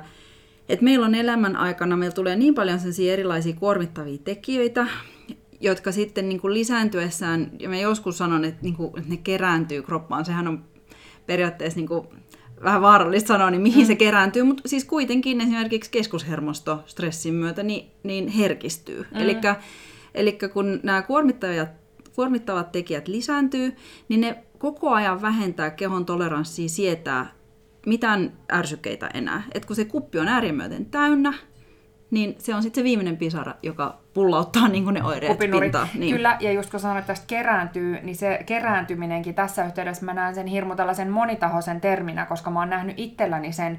[0.69, 4.87] et meillä on elämän aikana, meillä tulee niin paljon sellaisia erilaisia kuormittavia tekijöitä,
[5.61, 9.83] jotka sitten niin kuin lisääntyessään, ja mä joskus sanon, että, niin kuin, että ne kerääntyy
[9.83, 10.65] kroppaan, sehän on
[11.27, 12.07] periaatteessa niin kuin,
[12.65, 13.87] vähän vaarallista sanoa, niin mihin mm.
[13.87, 19.07] se kerääntyy, mutta siis kuitenkin esimerkiksi keskushermosto stressin myötä niin, niin herkistyy.
[19.11, 19.57] Mm.
[20.15, 21.69] Eli kun nämä kuormittavat,
[22.15, 23.77] kuormittavat tekijät lisääntyy,
[24.09, 27.33] niin ne koko ajan vähentää kehon toleranssia sietää
[27.87, 29.43] mitään ärsykkeitä enää.
[29.55, 31.35] Et kun se kuppi on äärimmäisen täynnä,
[32.11, 35.67] niin se on sitten se viimeinen pisara, joka pullauttaa niin kuin ne oireet kupinurit.
[35.67, 35.89] pintaan.
[35.95, 36.17] Niin.
[36.17, 40.35] Kyllä, ja just kun sanoit, että tästä kerääntyy, niin se kerääntyminenkin tässä yhteydessä mä näen
[40.35, 43.79] sen hirmu tällaisen monitahoisen terminä, koska mä oon nähnyt itselläni sen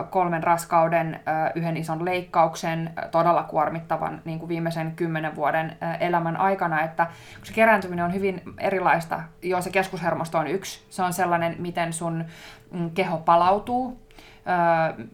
[0.00, 5.76] ö, kolmen raskauden, ö, yhden ison leikkauksen, ö, todella kuormittavan niin kuin viimeisen kymmenen vuoden
[5.82, 10.80] ö, elämän aikana, että kun se kerääntyminen on hyvin erilaista, jo se keskushermosto on yksi,
[10.90, 12.24] se on sellainen, miten sun
[12.70, 14.05] mm, keho palautuu,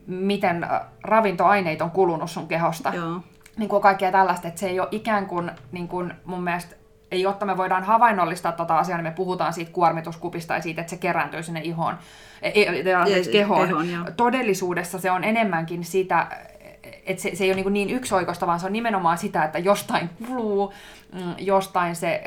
[0.07, 0.66] miten
[1.03, 2.95] ravintoaineet on kulunut sun kehosta.
[2.95, 3.21] Joo
[3.57, 6.77] niin kuin kaikkea tällaista, että se ei ole ikään kuin, niin kuin mun mielestä,
[7.11, 10.90] ei jotta me voidaan havainnollistaa tota asiaa, niin me puhutaan siitä kuormituskupista ja siitä, että
[10.90, 11.95] se kerääntyy sinne ihoon,
[12.42, 12.83] e, e,
[13.33, 13.68] kehoon.
[13.68, 16.27] kehoon Todellisuudessa se on enemmänkin sitä,
[17.07, 20.11] että se, se ei ole niin, niin yksioikoista, vaan se on nimenomaan sitä, että jostain
[20.27, 20.73] kuluu,
[21.12, 22.23] mm, jostain se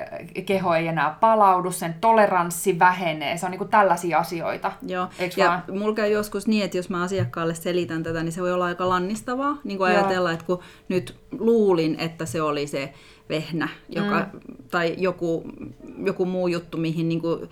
[0.46, 3.38] keho ei enää palaudu, sen toleranssi vähenee.
[3.38, 4.72] Se on niin tällaisia asioita.
[4.88, 5.80] Joo, Eiks ja vaan?
[5.80, 8.90] mulla käy joskus niin, että jos mä asiakkaalle selitän tätä, niin se voi olla aika
[8.90, 9.58] lannistavaa.
[9.64, 12.94] Niin kuin ajatella, että kun nyt luulin, että se oli se
[13.30, 14.40] vehnä joka, mm.
[14.72, 15.44] tai joku,
[16.06, 17.50] joku muu juttu, mihin niin kuin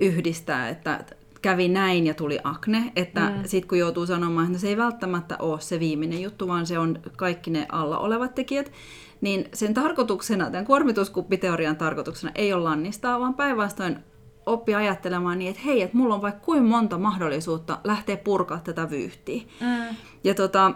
[0.00, 1.04] yhdistää, että
[1.42, 3.42] kävi näin ja tuli akne, että mm.
[3.46, 6.78] sitten kun joutuu sanomaan, että no se ei välttämättä ole se viimeinen juttu, vaan se
[6.78, 8.72] on kaikki ne alla olevat tekijät,
[9.20, 13.98] niin sen tarkoituksena, tämän kuormituskuppiteorian tarkoituksena ei ole lannistaa, vaan päinvastoin
[14.46, 18.90] oppia ajattelemaan niin, että hei, että mulla on vaikka kuin monta mahdollisuutta lähteä purkaa tätä
[18.90, 19.42] vyyhtiä.
[19.60, 19.96] Mm.
[20.24, 20.72] Ja tota,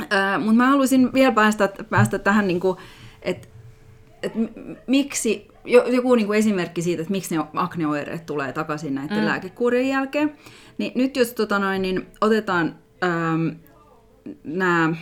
[0.00, 2.78] äh, mutta mä haluaisin vielä päästä, päästä tähän, niin kuin,
[3.22, 3.48] että,
[4.22, 4.38] että
[4.86, 9.24] miksi joku niin kuin esimerkki siitä, että miksi ne akneoireet tulee takaisin näiden mm.
[9.24, 10.32] lääkekuurien jälkeen.
[10.78, 13.48] Niin nyt jos tota noin, niin otetaan ähm,
[14.44, 14.96] nämä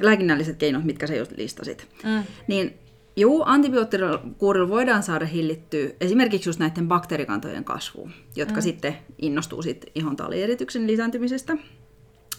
[0.00, 2.22] lääkinnälliset keinot, mitkä sä just listasit, mm.
[2.48, 2.74] niin
[3.18, 8.62] Joo, antibioottikuurilla voidaan saada hillittyä esimerkiksi just näiden bakteerikantojen kasvuun, jotka mm.
[8.62, 11.56] sitten innostuu sit ihon talierityksen lisääntymisestä.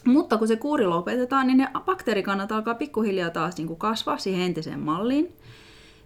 [0.05, 4.41] Mutta kun se kuuri lopetetaan, niin ne bakteerikannat alkaa pikkuhiljaa taas niin kuin kasvaa siihen
[4.41, 5.33] entiseen malliin.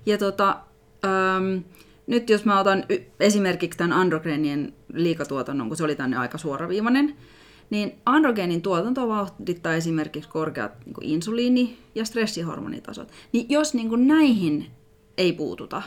[0.05, 0.59] Ja tota,
[1.05, 1.63] Öm,
[2.07, 7.15] nyt jos mä otan y- esimerkiksi tämän androgeenien liikatuotannon, kun se oli tänne aika suoraviivainen,
[7.69, 13.11] niin androgeenin tuotanto vauhdittaa esimerkiksi korkeat niin kuin insuliini- ja stressihormonitasot.
[13.31, 14.67] Niin jos niin kuin näihin
[15.17, 15.81] ei puututa,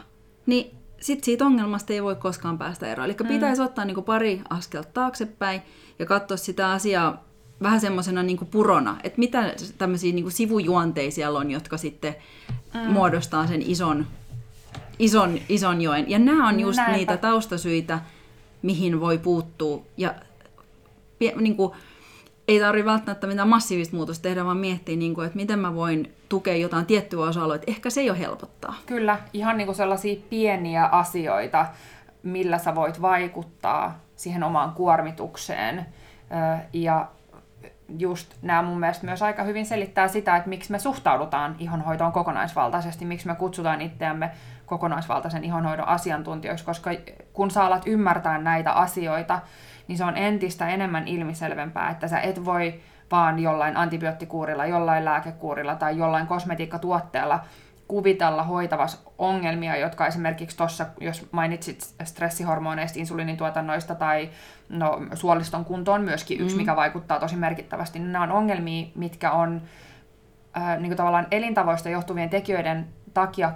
[0.46, 3.10] niin sit siitä ongelmasta ei voi koskaan päästä eroon.
[3.10, 3.28] Eli mm.
[3.28, 5.62] pitäisi ottaa niin kuin pari askelta taaksepäin
[5.98, 7.24] ja katsoa sitä asiaa
[7.62, 12.14] vähän semmoisena niin purona, että mitä tämmöisiä niin sivujuonteisia on, jotka sitten
[12.74, 12.80] mm.
[12.80, 14.06] muodostaa sen ison
[14.98, 16.10] ison, ison joen.
[16.10, 16.96] Ja nämä on just Näinpä.
[16.96, 17.98] niitä taustasyitä,
[18.62, 19.82] mihin voi puuttua.
[19.96, 20.14] Ja
[21.36, 21.72] niin kuin,
[22.48, 26.12] ei tarvitse välttämättä mitään massiivista muutosta tehdä, vaan miettiä, niin kuin, että miten mä voin
[26.28, 27.70] tukea jotain tiettyä osa-aluetta.
[27.70, 28.74] Ehkä se jo helpottaa.
[28.86, 31.66] Kyllä, ihan niin kuin sellaisia pieniä asioita,
[32.22, 35.86] millä sä voit vaikuttaa siihen omaan kuormitukseen.
[36.72, 37.08] Ja
[37.98, 43.04] just nämä mun mielestä myös aika hyvin selittää sitä, että miksi me suhtaudutaan ihonhoitoon kokonaisvaltaisesti,
[43.04, 44.30] miksi me kutsutaan itseämme
[44.66, 46.90] kokonaisvaltaisen ihonhoidon asiantuntijoiksi, koska
[47.32, 49.38] kun sä alat ymmärtää näitä asioita,
[49.88, 55.74] niin se on entistä enemmän ilmiselvempää, että sä et voi vaan jollain antibioottikuurilla, jollain lääkekuurilla
[55.74, 57.40] tai jollain kosmetiikkatuotteella
[57.88, 64.30] kuvitella hoitavas ongelmia, jotka esimerkiksi tuossa, jos mainitsit stressihormoneista, insuliinituotannoista tai
[64.68, 66.60] no, suoliston kunto on myöskin yksi, mm.
[66.60, 69.62] mikä vaikuttaa tosi merkittävästi, niin nämä on ongelmia, mitkä on
[70.56, 73.52] äh, niin kuin tavallaan elintavoista johtuvien tekijöiden takia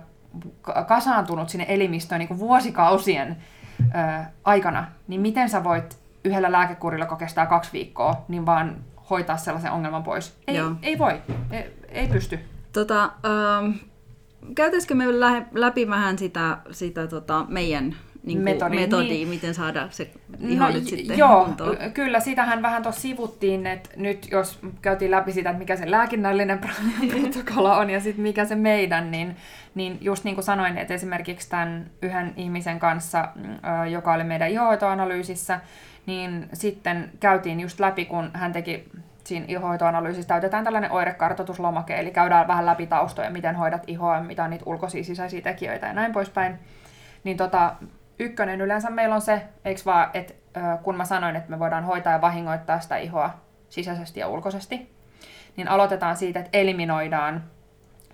[0.89, 3.37] kasaantunut sinne elimistöön niin kuin vuosikausien
[3.81, 8.77] ö, aikana, niin miten sä voit yhdellä lääkekurilla, joka kestää kaksi viikkoa, niin vaan
[9.11, 10.37] hoitaa sellaisen ongelman pois?
[10.47, 12.39] Ei, ei voi, ei, ei pysty.
[12.73, 13.71] Tota, ähm,
[14.55, 15.05] käytäisikö me
[15.53, 19.29] läpi vähän sitä, sitä tota, meidän niin metodi, metodi niin.
[19.29, 21.77] miten saada se iho no, nyt sitten Joo, kuntoon.
[21.95, 26.61] kyllä, sitähän vähän tuossa sivuttiin, että nyt jos käytiin läpi sitä, että mikä se lääkinnällinen
[27.11, 29.37] protokolla on ja sitten mikä se meidän, niin,
[29.75, 33.29] niin just niin kuin sanoin, että esimerkiksi tämän yhden ihmisen kanssa,
[33.91, 35.61] joka oli meidän ihohoitoanalyysissä,
[36.07, 38.85] niin sitten käytiin just läpi, kun hän teki
[39.25, 44.51] siinä ihohoitoanalyysissä täytetään tällainen oirekartoituslomake, eli käydään vähän läpi taustoja, miten hoidat ihoa, mitä on
[44.51, 46.59] niitä ulkoisia sisäisiä tekijöitä ja näin poispäin.
[47.25, 47.75] Niin tota,
[48.21, 50.35] ykkönen yleensä meillä on se, eikö vaan, että
[50.83, 53.31] kun mä sanoin, että me voidaan hoitaa ja vahingoittaa sitä ihoa
[53.69, 54.93] sisäisesti ja ulkoisesti,
[55.57, 57.45] niin aloitetaan siitä, että eliminoidaan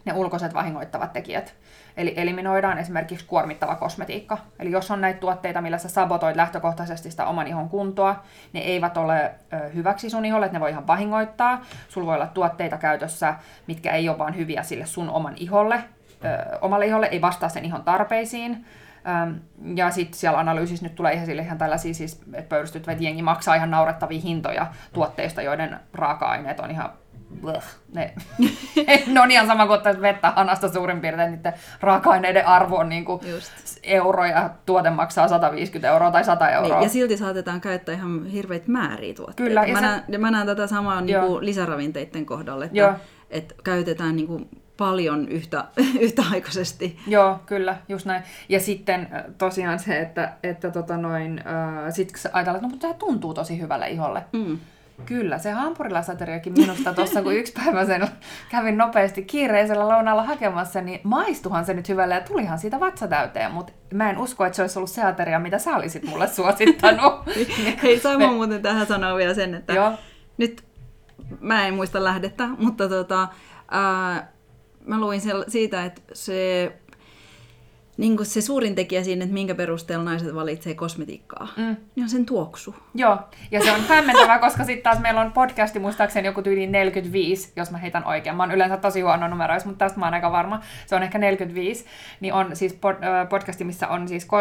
[0.05, 1.55] ne ulkoiset vahingoittavat tekijät.
[1.97, 4.38] Eli eliminoidaan esimerkiksi kuormittava kosmetiikka.
[4.59, 8.97] Eli jos on näitä tuotteita, millä sä sabotoit lähtökohtaisesti sitä oman ihon kuntoa, ne eivät
[8.97, 9.35] ole
[9.75, 11.64] hyväksi sun iholle, että ne voi ihan vahingoittaa.
[11.88, 13.35] Sulla voi olla tuotteita käytössä,
[13.66, 15.85] mitkä ei ole vaan hyviä sille sun oman iholle,
[16.61, 18.66] omalle iholle, ei vastaa sen ihon tarpeisiin
[19.75, 23.55] ja sitten siellä analyysissä nyt tulee ihan, sille ihan tällaisia siis, että pöyristyttävät jengi maksaa
[23.55, 26.92] ihan naurettavia hintoja tuotteista, joiden raaka-aineet on ihan
[27.40, 27.64] bleh,
[27.95, 28.14] ne,
[29.12, 33.05] ne on ihan sama kuin ottaisi vettä hanasta suurin piirtein, niiden raaka-aineiden arvo on niin
[33.05, 33.53] kuin Just.
[33.83, 36.77] euro ja tuote maksaa 150 euroa tai 100 euroa.
[36.77, 39.42] Niin, ja silti saatetaan käyttää ihan hirveitä määriä tuotteita.
[39.49, 42.92] Kyllä, ja Mä, se- näen, mä näen tätä samaa niin kuin lisäravinteiden kohdalla, että, Joo.
[43.31, 45.64] että käytetään niin kuin paljon yhtä,
[46.00, 46.98] yhtäaikaisesti.
[47.06, 48.22] Joo, kyllä, just näin.
[48.48, 52.86] Ja sitten äh, tosiaan se, että, että tota noin, äh, sit ajatellaan, että no, mutta
[52.86, 54.24] tämä tuntuu tosi hyvälle iholle.
[54.32, 54.58] Mm.
[55.06, 58.08] Kyllä, se hampurilasateriakin minusta tuossa, kun yksi päivä sen
[58.50, 63.52] kävin nopeasti kiireisellä lounaalla hakemassa, niin maistuhan se nyt hyvälle ja tulihan siitä vatsa täyteen,
[63.52, 67.14] mutta mä en usko, että se olisi ollut se ateria, mitä sä olisit mulle suosittanut.
[67.82, 69.92] Hei, Saimo Me- muuten tähän sanoa vielä sen, että Joo.
[70.38, 70.64] nyt
[71.40, 73.28] mä en muista lähdettä, mutta tota,
[73.70, 74.28] ää,
[74.87, 76.72] mä luin siitä, että se,
[77.96, 81.77] niin se suurin tekijä siinä, että minkä perusteella naiset valitsee kosmetiikkaa, Mm.
[81.96, 82.75] niin on sen tuoksu.
[82.94, 83.18] Joo,
[83.51, 87.70] ja se on hämmentävää, koska sitten taas meillä on podcasti muistaakseni joku tyyli 45, jos
[87.70, 88.37] mä heitän oikein.
[88.37, 90.61] Mä oon yleensä tosi huono numeroissa, mutta tästä mä oon aika varma.
[90.87, 91.85] Se on ehkä 45.
[92.20, 92.96] Niin on siis pod,
[93.31, 94.37] podcasti, missä on siis ko,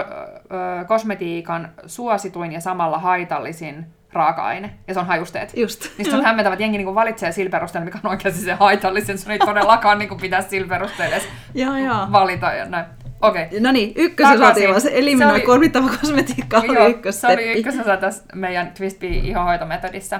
[0.87, 5.57] kosmetiikan suosituin ja samalla haitallisin raaka-aine, ja se on hajusteet.
[5.57, 5.87] Just.
[5.97, 9.17] Niin se on hämmentävä, että jengi niinku valitsee sillä perusteella, mikä on oikeasti se haitallisen.
[9.17, 12.07] Sun ei todellakaan niinku pitäisi sillä perusteella edes Joo, joo.
[12.11, 12.51] valita.
[12.53, 12.85] Ja näin.
[13.21, 13.45] Okei.
[13.45, 13.59] Okay.
[13.59, 14.63] No niin, ykkösen Takaisin.
[14.63, 20.19] sotilas, Se eliminoi oli- kuormittava kosmetiikka oli Joo, se oli ykkösessä tässä meidän Twistbee ihohoitometodissa.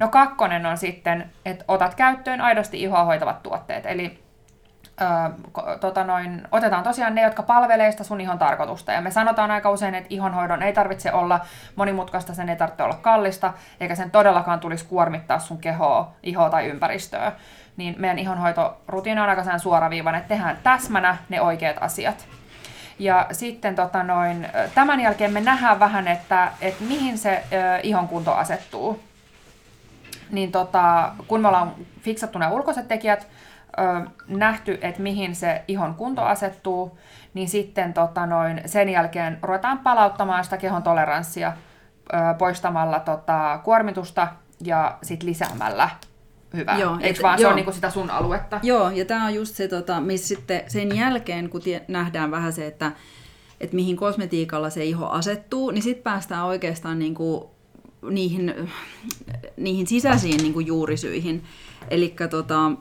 [0.00, 3.86] No kakkonen on sitten, että otat käyttöön aidosti ihoa hoitavat tuotteet.
[3.86, 4.18] Eli
[5.00, 5.04] ö,
[5.80, 8.92] tota noin, otetaan tosiaan ne, jotka palvelee sitä sun ihon tarkoitusta.
[8.92, 11.40] Ja me sanotaan aika usein, että ihonhoidon ei tarvitse olla
[11.76, 16.66] monimutkaista, sen ei tarvitse olla kallista, eikä sen todellakaan tulisi kuormittaa sun kehoa, ihoa tai
[16.66, 17.32] ympäristöä.
[17.76, 22.26] Niin meidän ihonhoitorutiini on aika suoraviivainen, että tehdään täsmänä ne oikeat asiat.
[22.98, 28.08] Ja sitten tota noin, tämän jälkeen me nähdään vähän, että, että mihin se ö, ihon
[28.08, 29.02] kunto asettuu.
[30.30, 33.26] Niin tota, kun me ollaan fiksattu nämä ulkoiset tekijät,
[33.78, 36.98] ö, nähty, että mihin se ihon kunto asettuu,
[37.34, 41.52] niin sitten tota noin, sen jälkeen ruvetaan palauttamaan sitä kehon toleranssia
[42.12, 44.28] ö, poistamalla tota, kuormitusta
[44.64, 45.88] ja sitten lisäämällä
[46.54, 46.78] hyvää.
[46.78, 47.50] Joo, Eikö et- vaan se joo.
[47.50, 48.60] on niinku sitä sun aluetta?
[48.62, 52.52] Joo, ja tämä on just se, tota, missä sitten sen jälkeen, kun tie, nähdään vähän
[52.52, 52.92] se, että,
[53.60, 57.50] että mihin kosmetiikalla se iho asettuu, niin sitten päästään oikeastaan niinku
[58.10, 58.54] niihin,
[59.56, 61.44] niihin sisäisiin niinku juurisyihin.
[61.90, 62.72] Eli tota,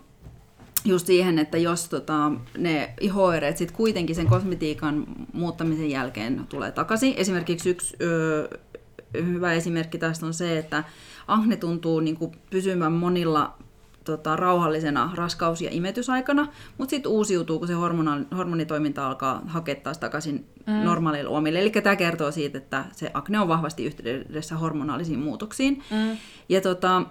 [0.85, 7.13] just siihen, että jos tota, ne ihoireet sitten kuitenkin sen kosmetiikan muuttamisen jälkeen tulee takaisin.
[7.17, 8.49] Esimerkiksi yksi ö,
[9.13, 10.83] hyvä esimerkki tästä on se, että
[11.27, 13.57] akne tuntuu niin kuin pysyvän monilla
[14.03, 19.97] tota, rauhallisena raskaus- ja imetysaikana, mutta sitten uusiutuu, kun se hormona- hormonitoiminta alkaa hakea taas
[19.97, 20.73] takaisin mm.
[20.73, 21.59] normaalille uomille.
[21.61, 25.83] Eli tämä kertoo siitä, että se akne on vahvasti yhteydessä hormonaalisiin muutoksiin.
[25.91, 26.17] Mm.
[26.49, 27.01] Ja tota,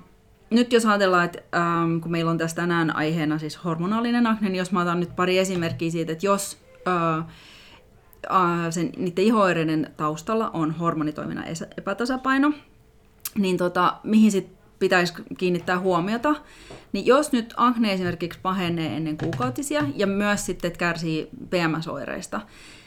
[0.51, 4.59] nyt jos ajatellaan, että ähm, kun meillä on tässä tänään aiheena siis hormonaalinen akne, niin
[4.59, 7.19] jos mä otan nyt pari esimerkkiä siitä, että jos äh,
[8.31, 11.47] äh, sen, niiden ihoireiden taustalla on hormonitoiminnan
[11.79, 12.53] epätasapaino,
[13.39, 16.35] niin tota, mihin sit pitäisi kiinnittää huomiota,
[16.93, 22.41] niin jos nyt akne esimerkiksi pahenee ennen kuukautisia ja myös sitten kärsii PMS-oireista,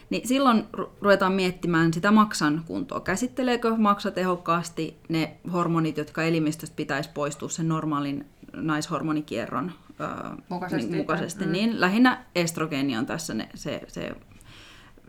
[0.10, 3.00] niin silloin ru- ruvetaan miettimään sitä maksan kuntoa.
[3.00, 10.08] Käsitteleekö maksa tehokkaasti ne hormonit, jotka elimistöstä pitäisi poistua sen normaalin naishormonikierron öö,
[10.50, 10.92] Mukaisesti.
[10.92, 11.52] Niin, mukaisesti Mm.
[11.52, 14.12] niin lähinnä estrogeeni on tässä ne, se, se,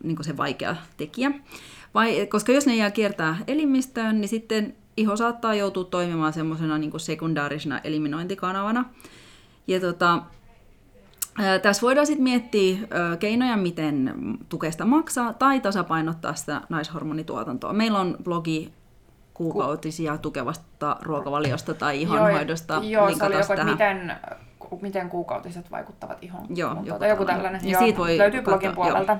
[0.03, 1.31] niin se vaikea tekijä.
[1.93, 6.99] Vai, koska jos ne jää kiertää elimistöön, niin sitten iho saattaa joutua toimimaan semmoisena niin
[6.99, 8.85] sekundaarisena eliminointikanavana.
[9.67, 10.21] Ja tota,
[11.61, 12.77] tässä voidaan sitten miettiä
[13.19, 14.13] keinoja, miten
[14.49, 17.73] tukea sitä maksaa tai tasapainottaa sitä naishormonituotantoa.
[17.73, 18.73] Meillä on blogi
[19.33, 22.73] kuukautisia tukevasta ruokavaliosta tai ihonhoidosta.
[22.73, 23.71] Joo, joo se oli joku, tähän.
[23.71, 24.15] miten,
[24.81, 27.61] miten kuukautiset vaikuttavat ihon Joo, joku joku tällainen.
[27.63, 29.17] Ja Joo, siitä voi löytyy blogin puolelta.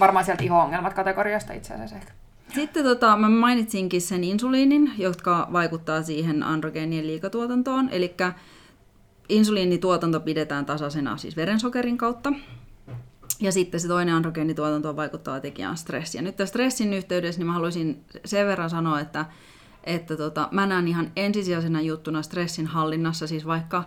[0.00, 2.12] Varmaan sieltä iho-ongelmat kategoriasta itse asiassa ehkä.
[2.54, 7.88] Sitten tota, mä mainitsinkin sen insuliinin, jotka vaikuttaa siihen androgeenien liikatuotantoon.
[7.92, 8.14] Eli
[9.30, 12.32] insuliinituotanto pidetään tasaisena siis verensokerin kautta.
[13.40, 16.18] Ja sitten se toinen androgeenituotantoon vaikuttava tekijä on stressi.
[16.18, 19.24] Ja nyt tämän stressin yhteydessä niin mä haluaisin sen verran sanoa, että,
[19.84, 23.84] että tota, mä näen ihan ensisijaisena juttuna stressin hallinnassa, siis vaikka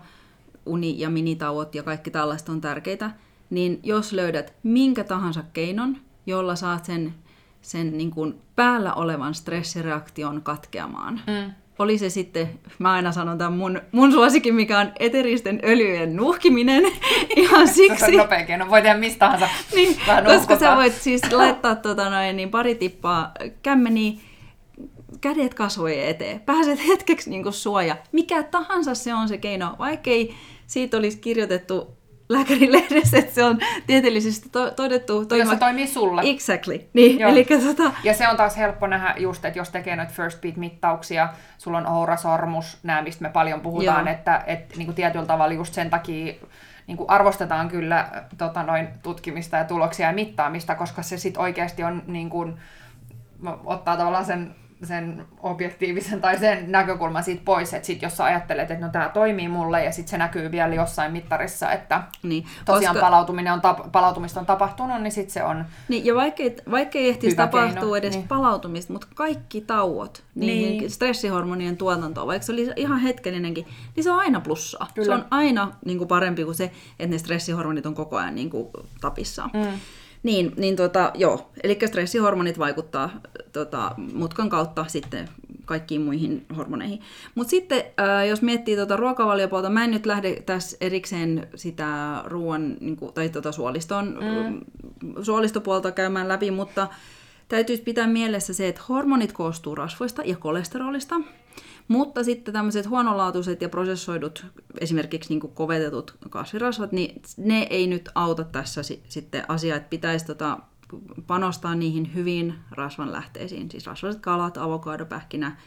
[0.65, 3.11] uni- ja minitauot ja kaikki tällaista on tärkeitä,
[3.49, 7.13] niin jos löydät minkä tahansa keinon, jolla saat sen,
[7.61, 11.21] sen niin kuin päällä olevan stressireaktion katkeamaan.
[11.27, 11.53] Mm.
[11.79, 16.83] Oli se sitten, mä aina sanon tämän mun, mun suosikin, mikä on eteristen öljyjen nuhkiminen,
[17.35, 18.05] ihan Se siksi.
[18.05, 18.69] on nopea keino.
[18.69, 19.47] Voi tehdä mistä tahansa.
[19.75, 23.31] Niin, Vähän koska sä voit siis laittaa tota noin, niin pari tippaa
[23.63, 24.13] kämmeniä,
[25.21, 26.39] kädet kasvojen eteen.
[26.39, 27.95] Pääset hetkeksi niin kuin suoja.
[28.11, 30.33] Mikä tahansa se on se keino, vaikkei
[30.67, 31.97] siitä olisi kirjoitettu
[32.29, 35.25] lääkärilehdessä, että se on tieteellisesti to- todettu.
[35.25, 35.51] Toima...
[35.51, 36.21] se toimii sulle.
[36.25, 36.81] Exactly.
[36.93, 37.91] Niin, eli tota...
[38.03, 41.85] Ja se on taas helppo nähdä just, että jos tekee noita first beat-mittauksia, sulla on
[41.85, 44.15] aurasormus, nämä mistä me paljon puhutaan, Joo.
[44.15, 46.33] että, että niin kuin tietyllä tavalla just sen takia
[46.87, 51.83] niin kuin arvostetaan kyllä tota, noin tutkimista ja tuloksia ja mittaamista, koska se sitten oikeasti
[51.83, 52.53] on niin kuin,
[53.65, 54.55] ottaa tavallaan sen
[54.85, 59.09] sen objektiivisen tai sen näkökulman siitä pois, että sit jos sä ajattelet, että no tämä
[59.09, 63.05] toimii mulle ja sitten se näkyy vielä jossain mittarissa, että niin, tosiaan koska...
[63.05, 67.35] palautuminen on tap- palautumista on tapahtunut, niin sitten se on Niin, ja vaikkei, vaikkei ehtisi
[67.35, 68.27] tapahtua keino, edes niin.
[68.27, 70.91] palautumista, mutta kaikki tauot, niin, niin.
[70.91, 74.87] stressihormonien tuotantoa, vaikka se oli ihan hetkellinenkin, niin se on aina plussaa.
[74.93, 75.05] Kyllä.
[75.05, 78.49] Se on aina niin kuin parempi kuin se, että ne stressihormonit on koko ajan niin
[78.49, 78.67] kuin
[79.01, 79.49] tapissaan.
[79.53, 79.79] Mm.
[80.23, 81.49] Niin, niin tota, joo.
[81.63, 83.09] Eli stressihormonit vaikuttaa
[83.53, 85.29] tota, mutkan kautta sitten
[85.65, 87.01] kaikkiin muihin hormoneihin.
[87.35, 92.77] Mutta sitten, äh, jos miettii tota ruokavaliopuolta, mä en nyt lähde tässä erikseen sitä ruoan
[92.79, 94.61] niin kuin, tai tota suoliston, mm.
[95.23, 96.87] suolistopuolta käymään läpi, mutta
[97.47, 101.15] täytyisi pitää mielessä se, että hormonit koostuu rasvoista ja kolesterolista.
[101.87, 104.45] Mutta sitten tämmöiset huonolaatuiset ja prosessoidut,
[104.79, 109.89] esimerkiksi niin kuin kovetetut kasvirasvat, niin ne ei nyt auta tässä si- sitten asiaa, että
[109.89, 110.59] pitäisi tota
[111.27, 115.57] panostaa niihin hyviin rasvanlähteisiin, siis rasvaiset kalat, avokado, pähkinä,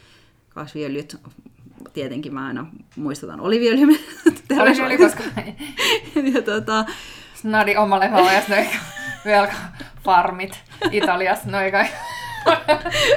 [0.48, 1.16] kasviöljyt,
[1.92, 3.86] tietenkin mä aina muistutan oliviöljy.
[4.60, 5.22] Oliviöljy, koska...
[6.34, 6.84] ja tota...
[7.34, 8.42] Snadi omalle ja
[9.24, 9.54] velka
[10.04, 11.86] farmit Italiassa, noin kai.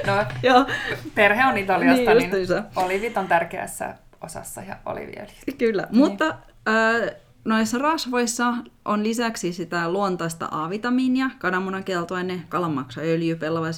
[0.08, 0.66] No, Joo.
[1.16, 5.34] perhe on Italiasta, niin, niin olivit on tärkeässä osassa ja oliviöljy.
[5.58, 5.98] Kyllä, niin.
[5.98, 6.28] mutta
[6.68, 7.16] äh,
[7.46, 8.54] noissa rasvoissa
[8.86, 13.74] on lisäksi sitä luontaista A-vitamiinia, kananmunan keltoaine, kalanmaksaöljy, pellavan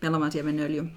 [0.00, 0.90] pellavansiemenen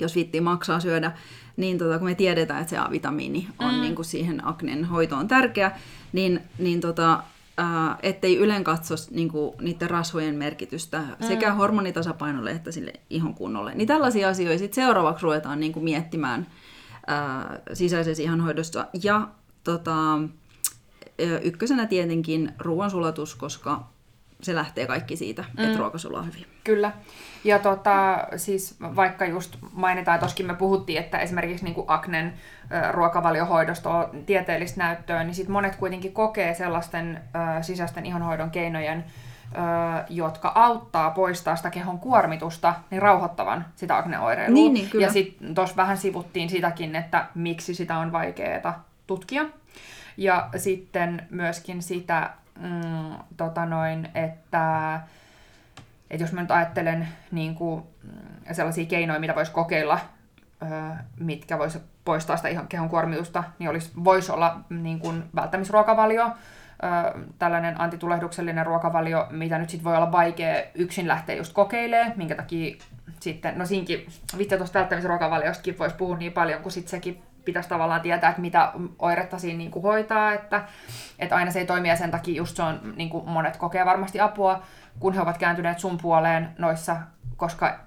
[0.00, 1.12] jos viittii maksaa syödä,
[1.56, 3.80] niin tota, kun me tiedetään, että se A-vitamiini on mm.
[3.80, 5.72] niin kuin siihen aknen hoitoon tärkeä,
[6.12, 7.22] niin, niin tota,
[7.60, 11.26] äh, ettei ylen katso niin kuin, niiden rasvojen merkitystä mm.
[11.26, 13.74] sekä hormonitasapainolle että sille ihon kunnolle.
[13.74, 16.46] Niin tällaisia asioita sit seuraavaksi ruvetaan niin kuin, miettimään
[17.10, 18.86] äh, sisäisessä ihonhoidossa.
[19.02, 19.28] Ja
[19.64, 20.20] tota,
[21.42, 23.88] ykkösenä tietenkin ruoansulatus, koska
[24.42, 25.64] se lähtee kaikki siitä, mm.
[25.64, 26.46] että ruoka sulaa hyvin.
[26.64, 26.92] Kyllä.
[27.44, 32.34] Ja tota, siis vaikka just mainitaan, toskin me puhuttiin, että esimerkiksi niin Aknen
[32.92, 37.20] ruokavaliohoidosta on tieteellistä näyttöä, niin sit monet kuitenkin kokee sellaisten
[37.58, 39.04] ö, sisäisten ihonhoidon keinojen,
[39.52, 39.58] ö,
[40.08, 44.54] jotka auttaa poistaa sitä kehon kuormitusta, niin rauhoittavan sitä akneoireilua.
[44.54, 45.06] Niin, niin, kyllä.
[45.06, 49.44] Ja sitten tuossa vähän sivuttiin sitäkin, että miksi sitä on vaikeaa tutkia.
[50.16, 55.00] Ja sitten myöskin sitä, mm, tota noin, että,
[56.10, 60.00] että jos mä nyt ajattelen niin kuin, mm, sellaisia keinoja, mitä voisi kokeilla,
[61.20, 66.30] mitkä voisi poistaa sitä ihan kehon kuormitusta, niin olisi, voisi olla niin kuin välttämisruokavalio,
[67.38, 72.76] tällainen antitulehduksellinen ruokavalio, mitä nyt sitten voi olla vaikea yksin lähteä just kokeilemaan, minkä takia
[73.20, 74.06] sitten, no siinkin,
[74.38, 78.72] vitsi tuosta välttämisruokavaliostakin voisi puhua niin paljon, kun sitten sekin pitäisi tavallaan tietää, että mitä
[78.98, 80.64] oiretta siinä niin kuin hoitaa, että,
[81.18, 83.84] että aina se ei toimi ja sen takia just se on, niin kuin monet kokee
[83.84, 84.62] varmasti apua,
[85.00, 86.96] kun he ovat kääntyneet sun puoleen noissa,
[87.36, 87.78] koska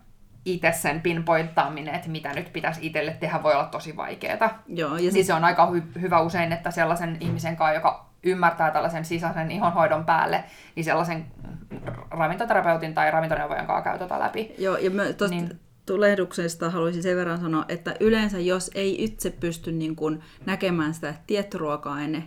[0.45, 4.63] itse sen pinpointtaaminen, että mitä nyt pitäisi itselle tehdä, voi olla tosi vaikeaa.
[4.67, 8.71] Joo, ja siis se on aika hy- hyvä usein, että sellaisen ihmisen kanssa, joka ymmärtää
[8.71, 10.43] tällaisen sisäisen ihonhoidon päälle,
[10.75, 11.25] niin sellaisen
[12.11, 14.55] ravintoterapeutin tai ravintoneuvojan kanssa käy tota läpi.
[14.57, 15.59] Joo, ja mä tosta niin.
[15.91, 21.13] Tulehduksesta haluaisin sen verran sanoa, että yleensä jos ei itse pysty niin kun näkemään sitä
[21.27, 22.23] tietty ruoka-aine,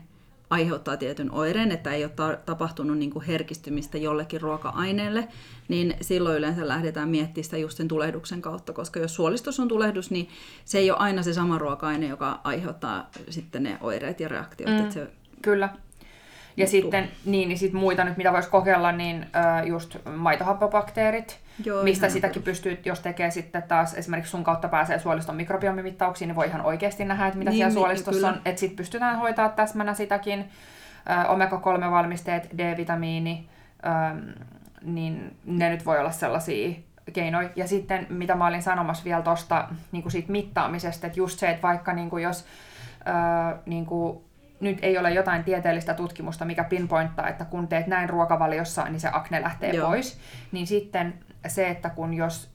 [0.50, 5.28] aiheuttaa tietyn oireen, että ei ole ta- tapahtunut niin kuin herkistymistä jollekin ruoka-aineelle,
[5.68, 10.10] niin silloin yleensä lähdetään miettimään sitä just sen tulehduksen kautta, koska jos suolistus on tulehdus,
[10.10, 10.28] niin
[10.64, 14.70] se ei ole aina se sama ruoka-aine, joka aiheuttaa sitten ne oireet ja reaktiot.
[14.70, 15.06] Mm, että se
[15.42, 15.68] kyllä.
[16.56, 21.82] Ja sitten, niin, niin sit muita nyt, mitä voisi kokeilla, niin äh, just maitohappobakteerit, Joo,
[21.82, 26.46] mistä sitäkin pystyy, jos tekee sitten taas esimerkiksi sun kautta pääsee suoliston mikrobiomimittauksiin, niin voi
[26.46, 28.28] ihan oikeasti nähdä, että mitä niin, siellä niin, suolistossa kyllä.
[28.28, 28.40] on.
[28.44, 30.50] Että sitten pystytään hoitaa täsmänä sitäkin.
[31.10, 33.48] Äh, omega-3-valmisteet, D-vitamiini,
[34.82, 36.74] niin ne nyt voi olla sellaisia
[37.12, 37.50] keinoja.
[37.56, 41.62] Ja sitten, mitä mä olin sanomassa vielä tuosta niin siitä mittaamisesta, että just se, että
[41.62, 42.44] vaikka niin kuin jos
[43.66, 44.24] niin kuin
[44.60, 49.08] nyt ei ole jotain tieteellistä tutkimusta, mikä pinpointtaa, että kun teet näin ruokavaliossa, niin se
[49.12, 49.88] akne lähtee Joo.
[49.88, 50.18] pois,
[50.52, 51.14] niin sitten
[51.48, 52.54] se, että kun jos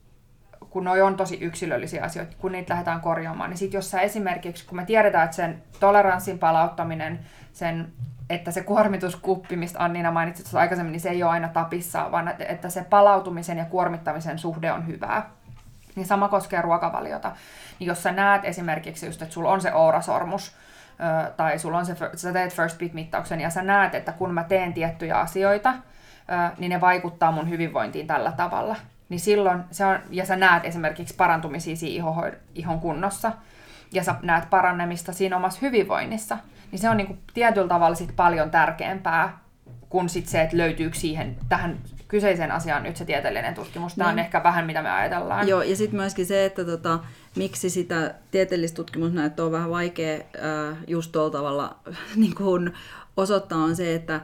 [0.70, 4.66] kun noi on tosi yksilöllisiä asioita, kun niitä lähdetään korjaamaan, niin sitten jos sä esimerkiksi,
[4.66, 7.20] kun me tiedetään, että sen toleranssin palauttaminen,
[7.54, 7.92] sen,
[8.30, 12.70] että se kuormituskuppi, mistä Annina mainitsit aikaisemmin, niin se ei ole aina tapissa, vaan että
[12.70, 15.30] se palautumisen ja kuormittamisen suhde on hyvää.
[15.96, 17.32] Niin sama koskee ruokavaliota.
[17.80, 20.56] Niin jos sä näet esimerkiksi just, että sulla on se ourasormus,
[21.38, 24.74] tai sulla on se, sä teet first beat-mittauksen ja sä näet, että kun mä teen
[24.74, 25.74] tiettyjä asioita,
[26.58, 28.76] niin ne vaikuttaa mun hyvinvointiin tällä tavalla.
[29.10, 32.06] Niin silloin se on, ja sä näet esimerkiksi parantumisia siinä
[32.56, 33.32] ihon kunnossa,
[33.94, 36.38] ja sä näet parannemista siinä omassa hyvinvoinnissa,
[36.72, 39.38] niin se on niinku tietyllä tavalla sit paljon tärkeämpää
[39.90, 41.78] kuin sit se, että löytyykö siihen tähän
[42.08, 43.96] kyseiseen asiaan nyt se tieteellinen tutkimus.
[43.96, 44.14] Tämä niin.
[44.14, 45.48] on ehkä vähän mitä me ajatellaan.
[45.48, 47.00] Joo, ja sitten myöskin se, että tota,
[47.36, 51.76] miksi sitä tieteellistä tutkimusnäyttöä on vähän vaikea äh, just tuolla tavalla
[52.16, 52.74] niin kun
[53.18, 54.22] osoittaa, on se, että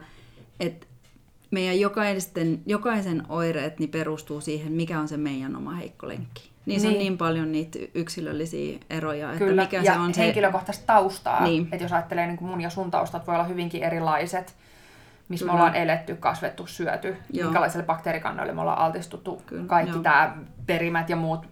[0.60, 0.86] et
[1.50, 6.50] meidän jokaisen, jokaisen oireet niin perustuu siihen, mikä on se meidän oma heikko lenkki.
[6.66, 6.92] Niin, niin.
[6.92, 9.32] on niin paljon niitä yksilöllisiä eroja.
[9.32, 10.86] Että Kyllä, mikä ja se on henkilökohtaista se...
[10.86, 11.44] taustaa.
[11.44, 11.68] Niin.
[11.72, 14.54] Että jos ajattelee niin kuin mun ja sun taustat voi olla hyvinkin erilaiset,
[15.28, 15.52] missä Kyllä.
[15.52, 17.44] me ollaan eletty, kasvettu, syöty, Joo.
[17.44, 20.36] minkälaiselle bakteerikannoille me ollaan altistuttu, Kyllä, kaikki tämä
[20.66, 21.46] perimät ja muut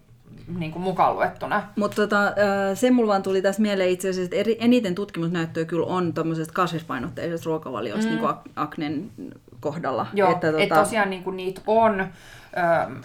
[0.59, 1.62] niin kuin mukaan luettuna.
[1.76, 2.32] Mutta tota,
[2.74, 7.47] se mulla vaan tuli tässä mieleen itse asiassa, että eniten tutkimusnäyttöä kyllä on tuommoisesta kasvispainotteisesta
[7.47, 8.09] ruokavaliosta mm.
[8.09, 9.11] niin kuin aknen
[9.64, 10.06] kohdalla.
[10.12, 10.62] Joo, että tota...
[10.62, 12.06] et tosiaan niin kuin niitä on,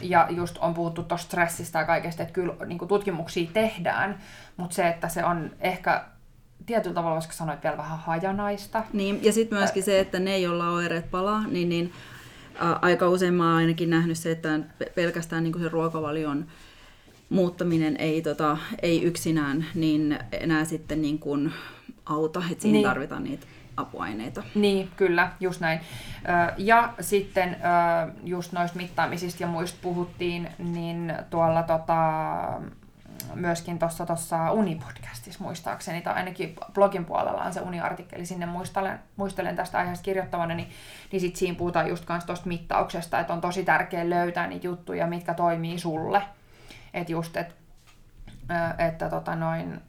[0.01, 4.17] ja just on puhuttu tuosta stressistä ja kaikesta, että kyllä niin kuin tutkimuksia tehdään,
[4.57, 6.03] mutta se, että se on ehkä
[6.65, 8.83] tietyllä tavalla voisiko sanoa, että vielä vähän hajanaista.
[8.93, 11.93] Niin, ja sitten myöskin se, että ne, joilla oireet palaa, niin, niin
[12.61, 14.59] ä, aika usein mä oon ainakin nähnyt se, että
[14.95, 16.45] pelkästään niin kuin se ruokavalion
[17.29, 21.53] muuttaminen ei, tota, ei yksinään niin enää sitten niin kuin
[22.05, 22.87] auta, että siihen niin.
[22.87, 23.47] tarvitaan niitä
[23.79, 24.43] apuaineita.
[24.55, 25.79] Niin, kyllä, just näin.
[26.57, 27.57] Ja sitten
[28.23, 32.01] just noista mittaamisista ja muista puhuttiin, niin tuolla tota,
[33.35, 39.55] myöskin tuossa tossa Unipodcastissa muistaakseni, tai ainakin blogin puolella on se Uni-artikkeli, sinne muistelen, muistelen
[39.55, 40.69] tästä aiheesta kirjoittavana, niin,
[41.11, 45.07] niin sit siinä puhutaan just kans tuosta mittauksesta, että on tosi tärkeää löytää niitä juttuja,
[45.07, 46.21] mitkä toimii sulle.
[46.93, 47.55] Että just, että
[48.77, 49.81] että tota noin,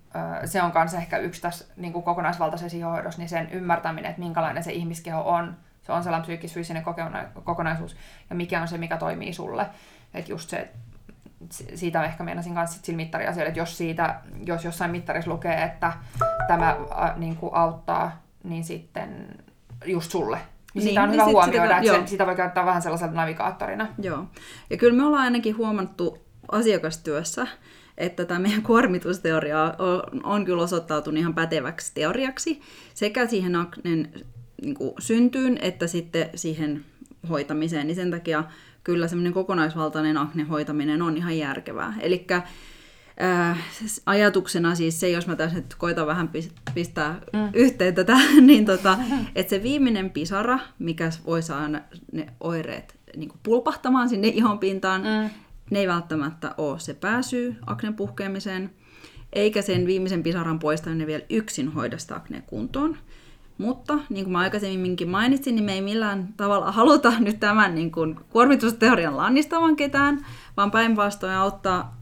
[0.44, 4.64] se on myös ehkä yksi tässä niin kuin kokonaisvaltaisessa ihohoidossa, niin sen ymmärtäminen, että minkälainen
[4.64, 6.84] se ihmiskeho on, se on sellainen psyykkis-fyysinen
[7.44, 7.96] kokonaisuus,
[8.30, 9.66] ja mikä on se, mikä toimii sulle.
[10.14, 10.70] Että just se,
[11.74, 15.92] siitä ehkä meinasin kanssa sillä mittariasioilla, että jos, siitä, jos jossain mittarissa lukee, että
[16.48, 19.26] tämä ä, niin kuin auttaa, niin sitten
[19.84, 20.36] just sulle.
[20.36, 22.82] Niin, niin sitä on niin hyvä sit, huomioida, sitä, että sen, sitä voi käyttää vähän
[22.82, 23.88] sellaisena navigaattorina.
[23.98, 24.24] Joo.
[24.70, 27.46] Ja kyllä me ollaan ainakin huomattu asiakastyössä,
[28.00, 32.60] että tämä meidän kuormitusteoria on, on kyllä osoittautunut ihan päteväksi teoriaksi
[32.94, 34.12] sekä siihen aknen
[34.62, 36.84] niin kuin syntyyn että sitten siihen
[37.28, 38.44] hoitamiseen, niin sen takia
[38.84, 41.94] kyllä semmoinen kokonaisvaltainen akne hoitaminen on ihan järkevää.
[42.00, 42.26] Eli
[43.22, 43.58] äh,
[44.06, 46.30] ajatuksena siis se, jos mä tässä nyt koitan vähän
[46.74, 47.50] pistää mm.
[47.54, 48.98] yhteen tätä, niin tota,
[49.34, 51.80] että se viimeinen pisara, mikä voi saada
[52.12, 55.30] ne oireet niin pulpahtamaan sinne ihon pintaan, mm.
[55.70, 58.70] Ne ei välttämättä ole se pääsyy aknen puhkeamiseen,
[59.32, 62.96] eikä sen viimeisen pisaran poistaminen vielä yksin hoida sitä akneen kuntoon.
[63.58, 67.92] Mutta niin kuin mä aikaisemminkin mainitsin, niin me ei millään tavalla haluta nyt tämän niin
[67.92, 72.00] kuin kuormitusteorian lannistavan ketään, vaan päinvastoin auttaa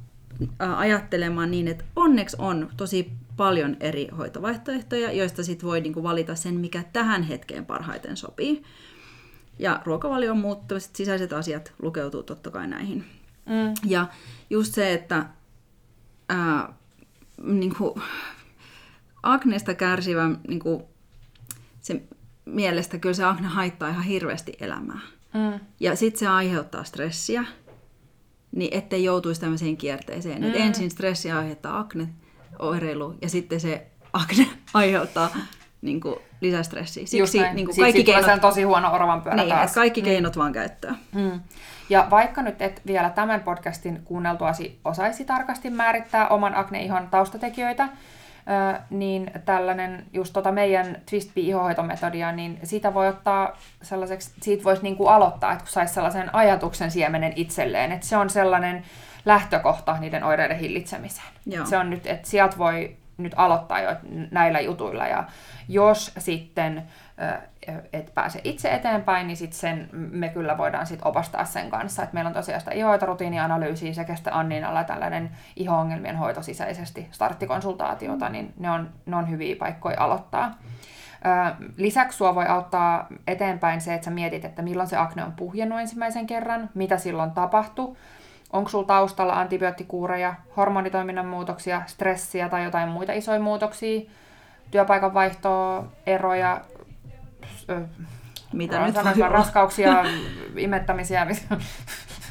[0.58, 6.34] ajattelemaan niin, että onneksi on tosi paljon eri hoitovaihtoehtoja, joista sit voi niin kuin valita
[6.34, 8.62] sen, mikä tähän hetkeen parhaiten sopii.
[9.58, 13.04] Ja ruokavalion muuttumiset, sisäiset asiat lukeutuu totta kai näihin.
[13.49, 13.74] Mm.
[13.84, 14.07] Ja
[14.51, 15.26] just se, että
[16.28, 16.72] ää,
[17.42, 18.03] niin kuin,
[19.22, 20.82] Agnesta kärsivä niin kuin,
[21.80, 22.03] se
[22.44, 25.01] mielestä kyllä se akne haittaa ihan hirveästi elämää.
[25.34, 25.61] Mm.
[25.80, 27.44] Ja sitten se aiheuttaa stressiä,
[28.53, 30.42] niin ettei joutuisi tämmöiseen kierteeseen.
[30.42, 30.49] Mm.
[30.49, 32.09] Et ensin stressi aiheuttaa akne,
[32.59, 35.30] oireilu, ja sitten se akne aiheuttaa
[35.82, 37.06] niin kuin, lisästressiä.
[37.06, 38.40] Siksi niin kuin, kaikki keinot...
[38.40, 39.74] tosi huono oravan pyörä niin, taas.
[39.74, 40.12] kaikki niin.
[40.12, 40.94] keinot vaan käyttää.
[41.14, 41.40] Mm.
[41.90, 47.88] Ja vaikka nyt et vielä tämän podcastin kuunneltuasi osaisi tarkasti määrittää oman akneihon taustatekijöitä,
[48.90, 54.96] niin tällainen just tota meidän twist ihohoitometodia, niin siitä voi ottaa sellaiseksi, siitä voisi niin
[54.96, 58.84] kuin aloittaa, että kun saisi sellaisen ajatuksen siemenen itselleen, että se on sellainen
[59.24, 61.28] lähtökohta niiden oireiden hillitsemiseen.
[61.46, 61.66] Joo.
[61.66, 63.90] Se on nyt, että sieltä voi nyt aloittaa jo
[64.30, 65.24] näillä jutuilla ja
[65.68, 66.82] jos sitten
[67.92, 72.02] et pääse itse eteenpäin, niin sit sen me kyllä voidaan sit opastaa sen kanssa.
[72.02, 78.52] Et meillä on tosiaan sitä ihohoitorutiinianalyysiä sekä sitten Anninalla tällainen iho-ongelmien hoito sisäisesti starttikonsultaatiota, niin
[78.58, 80.54] ne on, ne on hyviä paikkoja aloittaa.
[81.76, 85.80] Lisäksi sua voi auttaa eteenpäin se, että sä mietit, että milloin se akne on puhjennut
[85.80, 87.96] ensimmäisen kerran, mitä silloin tapahtui,
[88.53, 94.11] onko sulla taustalla antibioottikuureja, hormonitoiminnan muutoksia, stressiä tai jotain muita isoja muutoksia,
[94.70, 96.61] työpaikan vaihtoa, eroja,
[98.53, 100.05] mitä nyt voi raskauksia,
[100.57, 101.26] imettämisiä,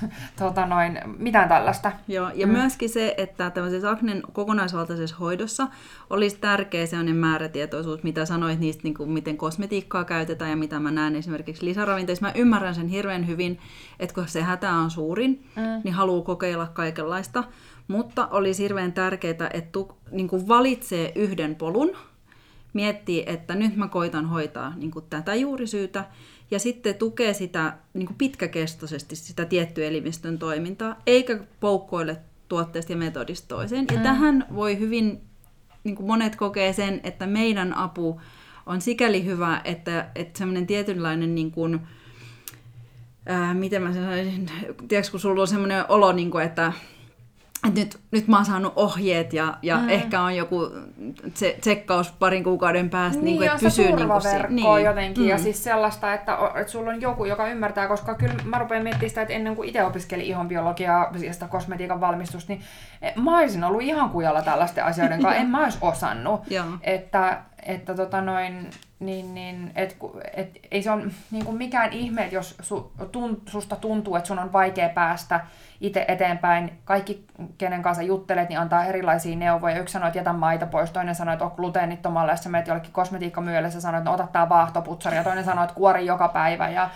[0.39, 1.91] tota noin, mitään tällaista.
[2.07, 2.53] Joo, ja mm.
[2.53, 5.67] myöskin se, että tämmöisessä aknen kokonaisvaltaisessa hoidossa
[6.09, 10.91] olisi tärkeä sellainen määrätietoisuus, mitä sanoit niistä, niin kuin miten kosmetiikkaa käytetään ja mitä mä
[10.91, 12.25] näen esimerkiksi lisäravinteissa.
[12.25, 13.59] Mä ymmärrän sen hirveän hyvin,
[13.99, 15.81] että kun se hätä on suurin, mm.
[15.83, 17.43] niin haluaa kokeilla kaikenlaista.
[17.87, 21.95] Mutta olisi hirveän tärkeää, että tu, niin kuin valitsee yhden polun,
[22.73, 26.05] miettii, että nyt mä koitan hoitaa niin kuin tätä juurisyytä,
[26.51, 32.17] ja sitten tukee sitä niin kuin pitkäkestoisesti sitä tiettyä elimistön toimintaa, eikä poukkoile
[32.47, 33.85] tuotteesta ja metodista toiseen.
[33.91, 34.03] Ja mm.
[34.03, 35.21] tähän voi hyvin,
[35.83, 38.21] niin kuin monet kokee sen, että meidän apu
[38.65, 41.79] on sikäli hyvä, että, että semmoinen tietynlainen niin kuin,
[43.25, 44.49] ää, miten mä sanoisin,
[44.87, 46.73] tiedätkö, kun sulla on semmoinen olo, niin kuin, että
[47.67, 49.89] että nyt, nyt mä oon saanut ohjeet ja, ja mm.
[49.89, 50.71] ehkä on joku
[51.61, 54.83] tsekkaus parin kuukauden päästä, niin, niin että pysyy niin kuin se, niin.
[54.83, 55.29] jotenkin mm.
[55.29, 59.09] ja siis sellaista, että, että sulla on joku, joka ymmärtää, koska kyllä mä rupean miettimään
[59.09, 62.61] sitä, että ennen kuin itse opiskelin ihonbiologiaa ja sitä kosmetiikan valmistusta, niin
[63.01, 66.41] eh, mä olisin ollut ihan kujalla tällaisten asioiden kanssa, en mä olisi osannut.
[66.83, 69.97] että, että tota noin, niin, niin et,
[70.33, 74.53] et, ei se ole niin mikään ihme, jos su, tun, susta tuntuu, että sun on
[74.53, 75.39] vaikea päästä
[75.81, 77.25] itse eteenpäin, kaikki,
[77.57, 79.79] kenen kanssa juttelet, niin antaa erilaisia neuvoja.
[79.79, 82.91] Yksi sanoo, että jätä maita pois, toinen sanoo, että on gluteenittomalle, jos sä menet jollekin
[82.91, 86.69] kosmetiikkamyölle, sä sanoo, että no, ota tää vaahtoputsari, ja toinen sanoo, että kuori joka päivä,
[86.69, 86.89] ja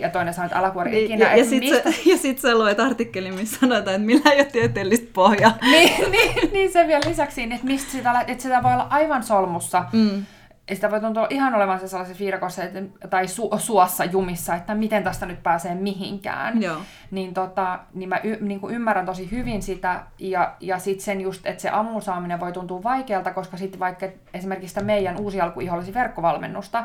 [0.00, 1.24] ja toinen sanoo, että älä kuori niin, ikinä.
[1.24, 5.10] Ja, ja sitten sä, sit sä luet artikkelin, missä sanotaan, että millä ei ole tieteellistä
[5.12, 5.52] pohjaa.
[5.70, 9.84] niin, niin, niin, se vielä lisäksi, että, mistä sitä, että sitä voi olla aivan solmussa.
[9.92, 10.24] Mm
[10.70, 12.62] ja sitä voi tuntua ihan olevansa sellaisen viirakossa
[13.10, 16.62] tai su- suossa jumissa, että miten tästä nyt pääsee mihinkään.
[16.62, 16.76] Joo.
[17.10, 21.20] Niin, tota, niin mä y- niin kuin ymmärrän tosi hyvin sitä, ja, ja sitten sen
[21.20, 25.40] just, että se aamun saaminen voi tuntua vaikealta, koska sitten vaikka esimerkiksi sitä meidän uusi
[25.40, 26.84] alkuihollisi verkkovalmennusta,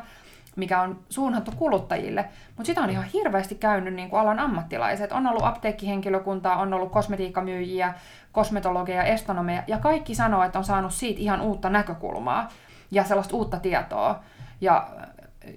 [0.57, 5.11] mikä on suunnattu kuluttajille, mutta sitä on ihan hirveästi käynyt niin kuin alan ammattilaiset.
[5.11, 7.93] On ollut apteekkihenkilökuntaa, on ollut kosmetiikkamyyjiä,
[8.31, 12.47] kosmetologeja, estonomeja, ja kaikki sanoo, että on saanut siitä ihan uutta näkökulmaa
[12.91, 14.19] ja sellaista uutta tietoa.
[14.61, 14.87] Ja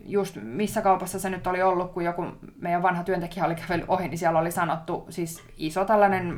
[0.05, 2.27] just missä kaupassa se nyt oli ollut, kun joku
[2.61, 6.37] meidän vanha työntekijä oli kävellyt ohi, niin siellä oli sanottu, siis iso tällainen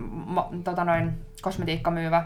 [0.65, 2.25] tota noin, kosmetiikkamyyvä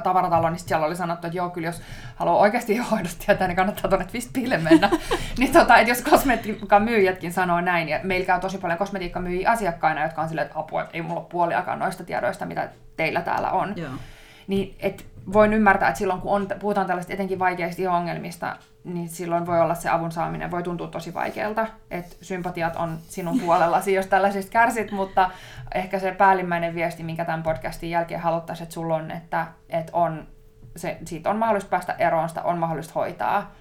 [0.00, 1.82] tavaratalo, niin siellä oli sanottu, että joo, kyllä jos
[2.16, 4.90] haluaa oikeasti hoidosta tietää, niin kannattaa tuonne Twistpille mennä.
[5.38, 10.02] niin tota, että jos kosmetiikan myyjätkin sanoo näin, ja meillä käy tosi paljon kosmetiikkamyyjiä asiakkaina,
[10.02, 13.50] jotka on silleen, että apua, että ei mulla ole puoliakaan noista tiedoista, mitä teillä täällä
[13.50, 13.72] on.
[13.76, 13.90] Joo.
[14.46, 19.46] Niin, et voin ymmärtää, että silloin kun on, puhutaan tällaista etenkin vaikeista ongelmista, niin silloin
[19.46, 24.06] voi olla se avun saaminen, voi tuntua tosi vaikealta, että sympatiat on sinun puolellasi, jos
[24.06, 25.30] tällaisista kärsit, mutta
[25.74, 30.26] ehkä se päällimmäinen viesti, minkä tämän podcastin jälkeen haluttaisiin, että sulla on, että, että on,
[30.76, 33.52] se, siitä on mahdollista päästä eroon, sitä on mahdollista hoitaa,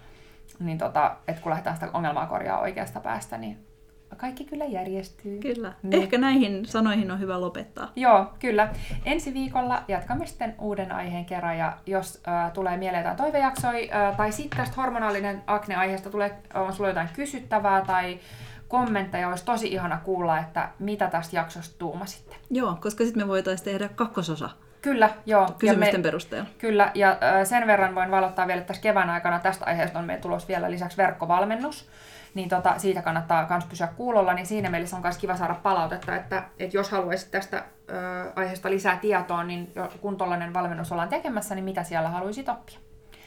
[0.59, 3.70] niin tota, että kun lähdetään sitä ongelmaa korjaa oikeasta päästä, niin
[4.18, 5.39] kaikki kyllä järjestyy.
[5.39, 5.74] Kyllä.
[5.84, 6.03] Niin.
[6.03, 7.91] Ehkä näihin sanoihin on hyvä lopettaa.
[7.95, 8.70] Joo, kyllä.
[9.05, 14.18] Ensi viikolla jatkamme sitten uuden aiheen kerran, ja jos äh, tulee mieleen jotain toivejaksoja, äh,
[14.18, 18.20] tai sitten tästä hormonaalinen akne-aiheesta tulee, on sulla jotain kysyttävää tai
[18.68, 22.36] kommentteja, olisi tosi ihana kuulla, että mitä tästä jaksosta tuumasitte.
[22.49, 24.49] Joo, koska sitten me voitaisiin tehdä kakkososa.
[24.82, 25.47] Kyllä, joo.
[25.59, 26.49] Kysymysten me, perusteella.
[26.57, 30.22] Kyllä, ja sen verran voin valottaa vielä, että tässä kevään aikana tästä aiheesta on meidän
[30.22, 31.89] tulos vielä lisäksi verkkovalmennus
[32.34, 36.15] niin tota, siitä kannattaa myös pysyä kuulolla, niin siinä mielessä on myös kiva saada palautetta,
[36.15, 37.93] että, että jos haluaisit tästä ö,
[38.36, 42.79] aiheesta lisää tietoa, niin kun tuollainen valmennus ollaan tekemässä, niin mitä siellä haluaisit oppia.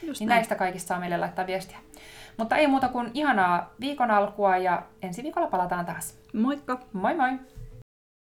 [0.03, 0.39] Just niin näin.
[0.39, 1.79] näistä kaikista saa meille laittaa viestiä.
[2.37, 6.19] Mutta ei muuta kuin ihanaa viikon alkua ja ensi viikolla palataan taas.
[6.33, 6.81] Moikka!
[6.93, 7.39] Moi moi!